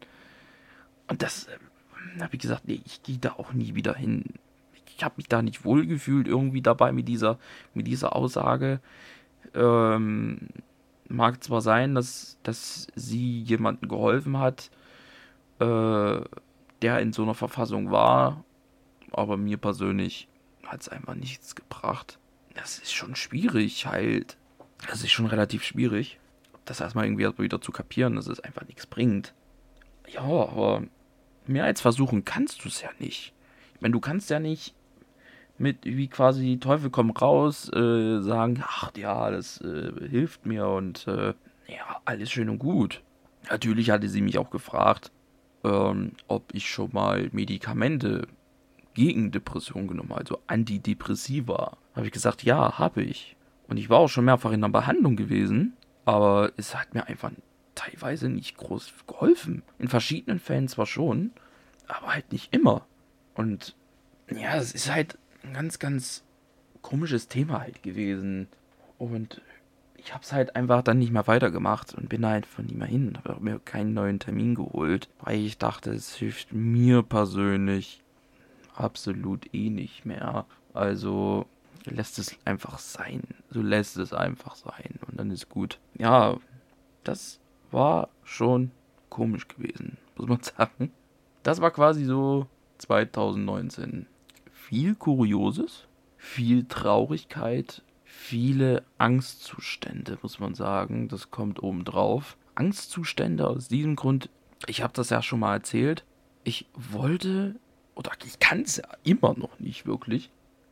Und 1.07 1.21
das 1.21 1.47
äh, 1.47 1.57
habe 2.21 2.35
ich 2.35 2.41
gesagt, 2.41 2.67
nee, 2.67 2.81
ich 2.85 3.03
gehe 3.03 3.17
da 3.17 3.33
auch 3.33 3.53
nie 3.53 3.75
wieder 3.75 3.95
hin. 3.95 4.25
Ich 4.95 5.04
habe 5.04 5.15
mich 5.17 5.27
da 5.27 5.41
nicht 5.41 5.65
wohlgefühlt 5.65 6.27
irgendwie 6.27 6.62
dabei 6.62 6.91
mit 6.91 7.08
dieser, 7.08 7.39
mit 7.73 7.88
dieser 7.88 8.15
Aussage. 8.15 8.80
Ähm, 9.54 10.49
mag 11.08 11.43
zwar 11.43 11.62
sein, 11.62 11.95
dass, 11.95 12.38
dass 12.43 12.88
sie 12.95 13.41
jemandem 13.41 13.89
geholfen 13.89 14.38
hat, 14.38 14.71
äh, 15.60 16.21
der 16.82 16.99
in 16.99 17.13
so 17.13 17.23
einer 17.23 17.36
Verfassung 17.36 17.91
war, 17.91 18.43
aber 19.12 19.38
mir 19.38 19.58
persönlich 19.58 20.27
hat 20.65 20.82
es 20.82 20.89
einfach 20.89 21.15
nichts 21.15 21.56
gebracht. 21.56 22.17
Das 22.56 22.80
ist 22.80 22.93
schon 22.93 23.15
schwierig 23.15 23.86
halt. 23.86 24.38
Das 24.88 25.04
ist 25.04 25.12
schon 25.12 25.27
relativ 25.27 25.63
schwierig, 25.63 26.19
das 26.65 26.80
erstmal 26.80 27.06
irgendwie 27.06 27.27
wieder 27.43 27.62
zu 27.62 27.71
kapieren, 27.71 28.15
dass 28.15 28.27
es 28.27 28.39
einfach 28.39 28.65
nichts 28.65 28.88
bringt. 28.88 29.34
Ja, 30.08 30.21
aber 30.21 30.84
mehr 31.45 31.65
als 31.65 31.82
versuchen 31.82 32.25
kannst 32.25 32.63
du 32.63 32.69
es 32.69 32.82
ja 32.82 32.89
nicht. 32.99 33.34
Ich 33.75 33.82
meine, 33.82 33.91
du 33.91 33.99
kannst 33.99 34.30
ja 34.30 34.39
nicht 34.39 34.73
mit 35.62 35.86
wie 35.86 36.08
quasi 36.08 36.58
Teufel 36.60 36.89
komm 36.89 37.12
raus 37.12 37.71
äh, 37.74 38.21
sagen, 38.21 38.63
ach 38.65 38.91
ja, 38.97 39.30
das 39.32 39.62
äh, 39.62 39.91
hilft 40.10 40.45
mir 40.45 40.67
und 40.67 41.08
äh, 41.08 41.34
ja, 41.67 42.02
alles 42.06 42.32
schön 42.32 42.50
und 42.50 42.60
gut. 42.60 43.02
Natürlich 43.50 43.91
hatte 43.91 44.10
sie 44.10 44.21
mich 44.21 44.38
auch 44.38 44.50
gefragt, 44.50 45.12
ähm, 45.63 46.13
ob 46.28 46.54
ich 46.54 46.69
schon 46.69 46.89
mal 46.91 47.30
Medikamente 47.32 48.28
gegen 48.93 49.32
Depression 49.32 49.88
genommen, 49.88 50.12
also 50.12 50.39
Antidepressiva. 50.47 51.78
Habe 51.95 52.06
ich 52.08 52.12
gesagt, 52.12 52.43
ja, 52.43 52.78
habe 52.78 53.04
ich. 53.04 53.36
Und 53.67 53.78
ich 53.78 53.89
war 53.89 54.00
auch 54.00 54.10
schon 54.10 54.26
mehrfach 54.26 54.52
in 54.52 54.62
der 54.62 54.69
Behandlung 54.69 55.15
gewesen, 55.15 55.74
aber 56.06 56.52
es 56.58 56.76
hat 56.76 56.93
mir 56.93 57.08
einfach 57.08 57.32
teilweise 57.76 58.30
nicht 58.30 58.58
groß 58.58 58.93
geholfen. 59.08 59.63
In 59.80 59.88
verschiedenen 59.88 60.39
Fällen 60.39 60.67
zwar 60.67 60.86
schon, 60.86 61.32
aber 61.88 62.13
halt 62.13 62.32
nicht 62.32 62.54
immer. 62.54 62.86
Und 63.34 63.76
ja, 64.30 64.56
es 64.56 64.74
ist 64.74 64.93
halt 64.93 65.17
ein 65.43 65.54
ganz, 65.54 65.80
ganz 65.80 66.23
komisches 66.82 67.27
Thema 67.27 67.62
halt 67.62 67.84
gewesen. 67.84 68.47
Und 68.97 69.41
ich 69.97 70.13
habe 70.13 70.23
es 70.23 70.34
halt 70.34 70.56
einfach 70.56 70.82
dann 70.82 70.99
nicht 70.99 71.12
mehr 71.12 71.27
weitergemacht 71.27 71.93
und 71.93 72.10
bin 72.10 72.25
halt 72.25 72.45
von 72.45 72.67
ihm 72.67 72.80
mehr 72.80 72.88
hin. 72.88 73.17
Habe 73.23 73.43
mir 73.43 73.60
keinen 73.60 73.93
neuen 73.93 74.19
Termin 74.19 74.56
geholt, 74.56 75.10
weil 75.19 75.39
ich 75.39 75.58
dachte, 75.58 75.91
es 75.91 76.15
hilft 76.15 76.54
mir 76.54 77.04
persönlich 77.04 78.01
absolut 78.75 79.54
eh 79.54 79.69
nicht 79.69 80.06
mehr. 80.06 80.45
Also 80.73 81.45
lässt 81.86 82.19
es 82.19 82.38
einfach 82.45 82.80
sein. 82.80 83.21
So 83.49 83.62
lässt 83.62 83.97
es 83.97 84.13
einfach 84.13 84.56
sein 84.56 84.99
und 85.08 85.19
dann 85.19 85.32
ist 85.32 85.49
gut. 85.49 85.80
Ja, 85.97 86.38
das 87.04 87.39
war 87.71 88.10
schon 88.23 88.71
komisch 89.10 89.47
gewesen, 89.47 89.97
muss 90.15 90.27
man 90.27 90.41
sagen. 90.43 90.91
Das 91.43 91.62
war 91.62 91.71
quasi 91.71 92.06
so 92.06 92.47
2019. 92.80 94.08
Viel 94.71 94.95
Kurioses, 94.95 95.86
viel 96.15 96.63
Traurigkeit, 96.63 97.84
viele 98.05 98.86
Angstzustände, 98.97 100.17
muss 100.21 100.39
man 100.39 100.55
sagen. 100.55 101.10
Das 101.10 101.29
kommt 101.29 101.62
obendrauf. 101.62 102.38
Angstzustände 102.55 103.49
aus 103.49 103.67
diesem 103.67 103.97
Grund, 103.97 104.29
ich 104.67 104.81
habe 104.81 104.93
das 104.93 105.10
ja 105.10 105.21
schon 105.21 105.41
mal 105.41 105.55
erzählt. 105.55 106.05
Ich 106.45 106.67
wollte 106.73 107.60
oder 107.95 108.12
ich 108.25 108.39
kann 108.39 108.62
es 108.62 108.77
ja 108.77 108.86
immer 109.03 109.34
noch 109.38 109.60
nicht 109.60 109.86
wirklich, 109.86 110.31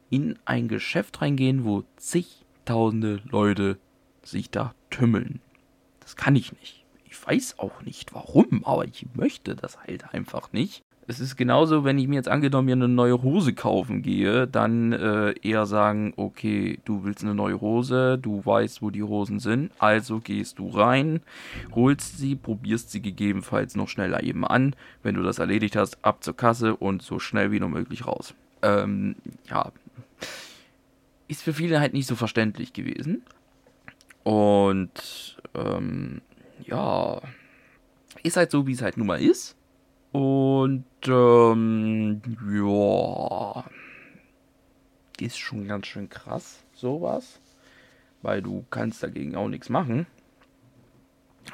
in 0.10 0.40
ein 0.46 0.70
Geschäft 0.70 1.22
reingehen, 1.22 1.66
wo 1.66 1.84
zigtausende 1.98 3.22
Leute 3.30 3.80
sich 4.24 4.50
da 4.50 4.74
tümmeln. 4.92 5.42
Das 6.00 6.16
kann 6.16 6.38
ich 6.38 6.54
nicht. 6.54 6.86
Ich 7.04 7.28
weiß 7.28 7.60
auch 7.60 7.82
nicht 7.82 8.14
warum, 8.14 8.64
aber 8.64 8.86
ich 8.86 9.08
möchte 9.14 9.58
das 9.58 9.78
halt 9.78 10.14
einfach 10.14 10.54
nicht 10.54 10.86
es 11.10 11.20
ist 11.20 11.38
genauso, 11.38 11.84
wenn 11.84 11.98
ich 11.98 12.08
mir 12.08 12.18
jetzt 12.18 12.30
angenommen 12.30 12.68
mir 12.68 12.74
eine 12.74 12.88
neue 12.88 13.24
Hose 13.24 13.54
kaufen 13.54 14.04
gehe, 14.04 14.46
dann 14.46 14.94
äh, 14.94 15.34
eher 15.42 15.66
sagen, 15.66 16.14
okay, 16.18 16.78
du 16.86 17.04
willst 17.04 17.24
eine 17.24 17.34
neue 17.34 17.60
Hose, 17.60 18.20
du 18.22 18.46
weißt, 18.46 18.84
wo 18.84 18.92
die 18.92 19.02
Hosen 19.02 19.40
sind, 19.40 19.72
also 19.80 20.20
gehst 20.20 20.60
du 20.60 20.70
rein, 20.70 21.22
holst 21.74 22.20
sie, 22.20 22.36
probierst 22.36 22.92
sie 22.92 23.02
gegebenenfalls 23.02 23.76
noch 23.76 23.90
schneller 23.90 24.22
eben 24.22 24.46
an. 24.46 24.76
Wenn 25.02 25.16
du 25.16 25.24
das 25.24 25.40
erledigt 25.40 25.76
hast, 25.76 25.98
ab 26.06 26.24
zur 26.24 26.38
Kasse 26.38 26.76
und 26.76 27.02
so 27.02 27.18
schnell 27.18 27.52
wie 27.52 27.60
nur 27.60 27.70
möglich 27.70 28.06
raus. 28.06 28.36
Ähm, 28.62 29.16
ja, 29.50 29.72
ist 31.28 31.42
für 31.42 31.54
viele 31.54 31.80
halt 31.80 31.94
nicht 31.94 32.06
so 32.06 32.16
verständlich 32.16 32.72
gewesen. 32.72 33.24
Und 34.24 35.42
ähm, 35.56 36.22
ja, 36.66 37.20
ist 38.22 38.38
halt 38.38 38.52
so, 38.52 38.68
wie 38.68 38.74
es 38.74 38.84
halt 38.84 38.98
nun 38.98 39.08
mal 39.08 39.20
ist. 39.20 39.56
Und 40.12 40.86
ähm, 41.08 42.22
ja, 42.52 43.64
ist 45.20 45.38
schon 45.38 45.68
ganz 45.68 45.88
schön 45.88 46.10
krass, 46.10 46.64
sowas. 46.74 47.40
Weil 48.22 48.42
du 48.42 48.66
kannst 48.70 49.04
dagegen 49.04 49.36
auch 49.36 49.48
nichts 49.48 49.70
machen. 49.70 50.08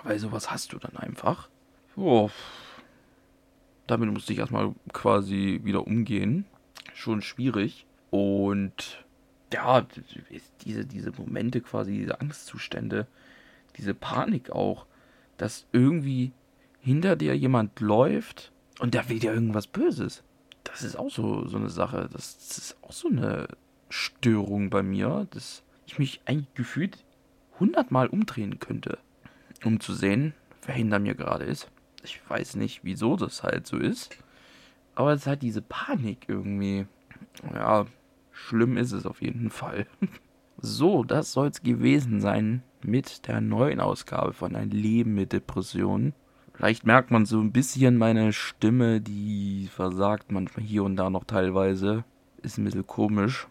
Weil 0.03 0.19
sowas 0.19 0.51
hast 0.51 0.73
du 0.73 0.79
dann 0.79 0.95
einfach. 0.97 1.49
Oh, 1.95 2.29
damit 3.87 4.11
musste 4.11 4.33
ich 4.33 4.39
erstmal 4.39 4.73
quasi 4.93 5.61
wieder 5.63 5.85
umgehen. 5.85 6.45
Schon 6.93 7.21
schwierig. 7.21 7.85
Und 8.09 9.05
ja, 9.53 9.85
diese, 10.63 10.85
diese 10.85 11.11
Momente 11.11 11.61
quasi, 11.61 11.93
diese 11.93 12.19
Angstzustände, 12.19 13.07
diese 13.77 13.93
Panik 13.93 14.49
auch, 14.49 14.85
dass 15.37 15.65
irgendwie 15.71 16.31
hinter 16.85 17.15
dir 17.15 17.35
jemand 17.35 17.79
läuft 17.79 18.51
und 18.79 18.93
der 18.93 19.09
will 19.09 19.17
dir 19.17 19.33
irgendwas 19.33 19.65
Böses. 19.65 20.23
Das 20.63 20.83
ist 20.83 20.95
auch 20.95 21.09
so, 21.09 21.47
so 21.47 21.57
eine 21.57 21.69
Sache. 21.69 22.07
Das, 22.13 22.37
das 22.37 22.57
ist 22.59 22.77
auch 22.83 22.91
so 22.91 23.07
eine 23.07 23.47
Störung 23.89 24.69
bei 24.69 24.83
mir, 24.83 25.25
dass 25.31 25.63
ich 25.87 25.97
mich 25.97 26.21
eigentlich 26.25 26.53
gefühlt 26.53 27.03
hundertmal 27.59 28.05
umdrehen 28.05 28.59
könnte, 28.59 28.99
um 29.63 29.79
zu 29.79 29.95
sehen, 29.95 30.35
wer 30.63 30.75
hinter 30.75 30.99
mir 30.99 31.15
gerade 31.15 31.45
ist. 31.45 31.71
Ich 32.03 32.21
weiß 32.29 32.55
nicht, 32.55 32.81
wieso 32.83 33.15
das 33.15 33.41
halt 33.41 33.65
so 33.65 33.77
ist. 33.77 34.15
Aber 34.93 35.11
es 35.13 35.21
ist 35.21 35.27
halt 35.27 35.41
diese 35.41 35.63
Panik 35.63 36.25
irgendwie. 36.27 36.85
Ja, 37.51 37.87
schlimm 38.31 38.77
ist 38.77 38.91
es 38.91 39.07
auf 39.07 39.21
jeden 39.21 39.49
Fall. 39.49 39.87
So, 40.57 41.03
das 41.03 41.33
soll 41.33 41.49
es 41.49 41.63
gewesen 41.63 42.21
sein 42.21 42.63
mit 42.81 43.27
der 43.27 43.41
neuen 43.41 43.81
Ausgabe 43.81 44.31
von 44.31 44.55
Ein 44.55 44.69
Leben 44.69 45.13
mit 45.13 45.33
Depressionen. 45.33 46.13
Vielleicht 46.55 46.85
merkt 46.85 47.11
man 47.11 47.25
so 47.25 47.39
ein 47.39 47.51
bisschen 47.51 47.97
meine 47.97 48.31
Stimme, 48.31 49.01
die 49.01 49.69
versagt 49.73 50.31
manchmal 50.31 50.65
hier 50.65 50.83
und 50.83 50.95
da 50.95 51.09
noch 51.09 51.25
teilweise. 51.25 52.05
Ist 52.41 52.57
ein 52.57 52.63
bisschen 52.63 52.87
komisch. 52.87 53.47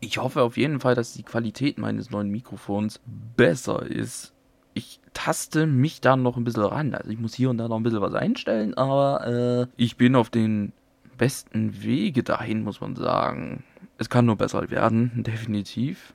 Ich 0.00 0.18
hoffe 0.18 0.42
auf 0.42 0.56
jeden 0.56 0.80
Fall, 0.80 0.94
dass 0.94 1.12
die 1.12 1.22
Qualität 1.22 1.78
meines 1.78 2.10
neuen 2.10 2.30
Mikrofons 2.30 3.00
besser 3.36 3.82
ist. 3.82 4.32
Ich 4.74 5.00
taste 5.12 5.66
mich 5.66 6.00
da 6.00 6.16
noch 6.16 6.36
ein 6.36 6.44
bisschen 6.44 6.64
ran. 6.64 6.94
Also 6.94 7.10
ich 7.10 7.18
muss 7.18 7.34
hier 7.34 7.50
und 7.50 7.58
da 7.58 7.68
noch 7.68 7.76
ein 7.76 7.82
bisschen 7.82 8.00
was 8.00 8.14
einstellen, 8.14 8.74
aber 8.74 9.26
äh, 9.26 9.66
ich 9.76 9.96
bin 9.96 10.16
auf 10.16 10.30
den 10.30 10.72
besten 11.18 11.82
Wege 11.82 12.22
dahin, 12.22 12.62
muss 12.62 12.80
man 12.80 12.96
sagen. 12.96 13.64
Es 13.98 14.10
kann 14.10 14.26
nur 14.26 14.36
besser 14.36 14.70
werden, 14.70 15.10
definitiv. 15.26 16.14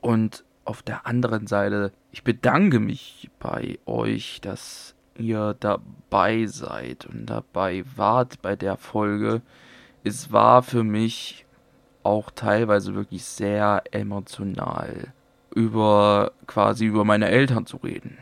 Und 0.00 0.44
auf 0.64 0.82
der 0.82 1.06
anderen 1.06 1.46
Seite, 1.46 1.92
ich 2.12 2.22
bedanke 2.22 2.80
mich 2.80 3.30
bei 3.38 3.78
euch, 3.86 4.40
dass 4.40 4.94
ihr 5.16 5.56
dabei 5.60 6.46
seid 6.46 7.06
und 7.06 7.26
dabei 7.26 7.84
wart 7.96 8.42
bei 8.42 8.56
der 8.56 8.76
Folge. 8.76 9.42
Es 10.04 10.32
war 10.32 10.62
für 10.62 10.84
mich 10.84 11.46
auch 12.02 12.30
teilweise 12.30 12.94
wirklich 12.94 13.24
sehr 13.24 13.82
emotional 13.92 15.12
über 15.54 16.32
quasi 16.46 16.86
über 16.86 17.04
meine 17.04 17.28
Eltern 17.28 17.66
zu 17.66 17.76
reden. 17.76 18.18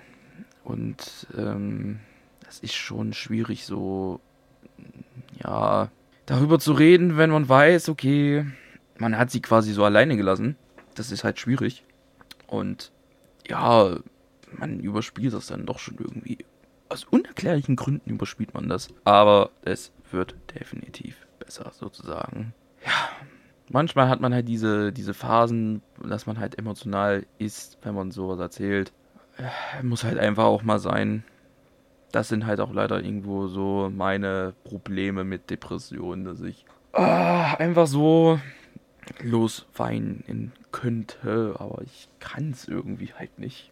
Und 0.64 1.26
ähm, 1.36 2.00
das 2.44 2.58
ist 2.60 2.74
schon 2.74 3.12
schwierig, 3.12 3.64
so 3.64 4.20
ja, 5.42 5.88
darüber 6.26 6.58
zu 6.58 6.72
reden, 6.72 7.16
wenn 7.16 7.30
man 7.30 7.48
weiß, 7.48 7.88
okay, 7.88 8.46
man 8.98 9.16
hat 9.16 9.30
sie 9.30 9.40
quasi 9.40 9.72
so 9.72 9.84
alleine 9.84 10.16
gelassen. 10.16 10.56
Das 10.94 11.10
ist 11.10 11.24
halt 11.24 11.38
schwierig. 11.38 11.84
Und 12.46 12.92
ja, 13.48 13.96
man 14.52 14.80
überspielt 14.80 15.32
das 15.32 15.46
dann 15.46 15.66
doch 15.66 15.78
schon 15.78 15.96
irgendwie. 15.98 16.38
Aus 16.90 17.04
unerklärlichen 17.04 17.76
Gründen 17.76 18.10
überspielt 18.10 18.52
man 18.52 18.68
das. 18.68 18.88
Aber 19.04 19.50
es 19.62 19.92
wird 20.10 20.34
definitiv 20.54 21.26
besser, 21.38 21.70
sozusagen. 21.72 22.52
Ja, 22.84 23.08
manchmal 23.68 24.08
hat 24.08 24.20
man 24.20 24.34
halt 24.34 24.48
diese, 24.48 24.92
diese 24.92 25.14
Phasen, 25.14 25.82
dass 26.04 26.26
man 26.26 26.38
halt 26.38 26.58
emotional 26.58 27.26
ist, 27.38 27.78
wenn 27.82 27.94
man 27.94 28.10
sowas 28.10 28.40
erzählt. 28.40 28.92
Äh, 29.38 29.82
muss 29.84 30.04
halt 30.04 30.18
einfach 30.18 30.44
auch 30.44 30.62
mal 30.62 30.80
sein. 30.80 31.24
Das 32.12 32.28
sind 32.28 32.44
halt 32.44 32.58
auch 32.58 32.72
leider 32.72 33.00
irgendwo 33.00 33.46
so 33.46 33.88
meine 33.94 34.52
Probleme 34.64 35.22
mit 35.22 35.48
Depressionen, 35.48 36.24
dass 36.24 36.40
ich 36.40 36.66
ah, 36.92 37.54
einfach 37.54 37.86
so 37.86 38.40
losweinen 39.22 40.52
könnte, 40.72 41.54
aber 41.58 41.82
ich 41.82 42.08
kann 42.18 42.50
es 42.50 42.66
irgendwie 42.66 43.12
halt 43.16 43.38
nicht. 43.38 43.70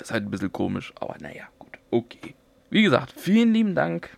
Ist 0.00 0.12
halt 0.12 0.24
ein 0.24 0.30
bisschen 0.30 0.52
komisch, 0.52 0.92
aber 1.00 1.16
naja, 1.20 1.44
okay. 1.96 2.34
Wie 2.70 2.82
gesagt, 2.82 3.12
vielen 3.16 3.52
lieben 3.52 3.74
Dank 3.74 4.16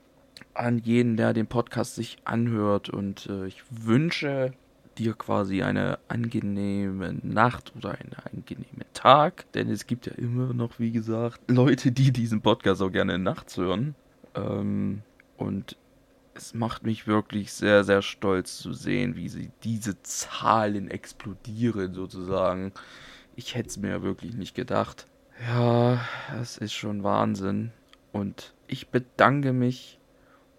an 0.54 0.78
jeden, 0.78 1.16
der 1.16 1.32
den 1.32 1.46
Podcast 1.46 1.94
sich 1.94 2.18
anhört 2.24 2.88
und 2.88 3.26
äh, 3.26 3.46
ich 3.46 3.62
wünsche 3.70 4.52
dir 4.98 5.14
quasi 5.14 5.62
eine 5.62 5.98
angenehme 6.08 7.14
Nacht 7.22 7.72
oder 7.76 7.92
einen 7.92 8.14
angenehmen 8.32 8.84
Tag, 8.94 9.50
denn 9.52 9.70
es 9.70 9.86
gibt 9.86 10.06
ja 10.06 10.12
immer 10.14 10.52
noch, 10.52 10.78
wie 10.78 10.90
gesagt, 10.90 11.40
Leute, 11.48 11.92
die 11.92 12.12
diesen 12.12 12.40
Podcast 12.40 12.82
auch 12.82 12.90
gerne 12.90 13.18
nachts 13.18 13.56
hören. 13.56 13.94
Ähm, 14.34 15.02
und 15.36 15.76
es 16.34 16.54
macht 16.54 16.84
mich 16.84 17.06
wirklich 17.06 17.52
sehr, 17.52 17.84
sehr 17.84 18.02
stolz 18.02 18.58
zu 18.58 18.72
sehen, 18.72 19.16
wie 19.16 19.28
sie 19.28 19.50
diese 19.62 20.02
Zahlen 20.02 20.90
explodieren 20.90 21.94
sozusagen. 21.94 22.72
Ich 23.36 23.54
hätte 23.54 23.68
es 23.68 23.76
mir 23.76 24.02
wirklich 24.02 24.34
nicht 24.34 24.54
gedacht. 24.54 25.06
Ja, 25.46 26.00
das 26.32 26.58
ist 26.58 26.72
schon 26.72 27.04
Wahnsinn. 27.04 27.70
Und 28.12 28.54
ich 28.66 28.88
bedanke 28.88 29.52
mich 29.52 29.98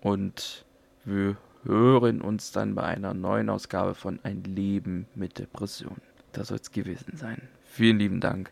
und 0.02 0.66
wir 1.04 1.38
hören 1.64 2.22
uns 2.22 2.52
dann 2.52 2.76
bei 2.76 2.84
einer 2.84 3.14
neuen 3.14 3.50
Ausgabe 3.50 3.96
von 3.96 4.20
Ein 4.24 4.44
Leben 4.44 5.08
mit 5.16 5.40
Depression. 5.40 5.98
Das 6.32 6.50
soll 6.50 6.60
es 6.62 6.72
gewesen 6.72 7.18
sein. 7.18 7.50
Vielen 7.64 8.00
lieben 8.00 8.22
Dank. 8.22 8.52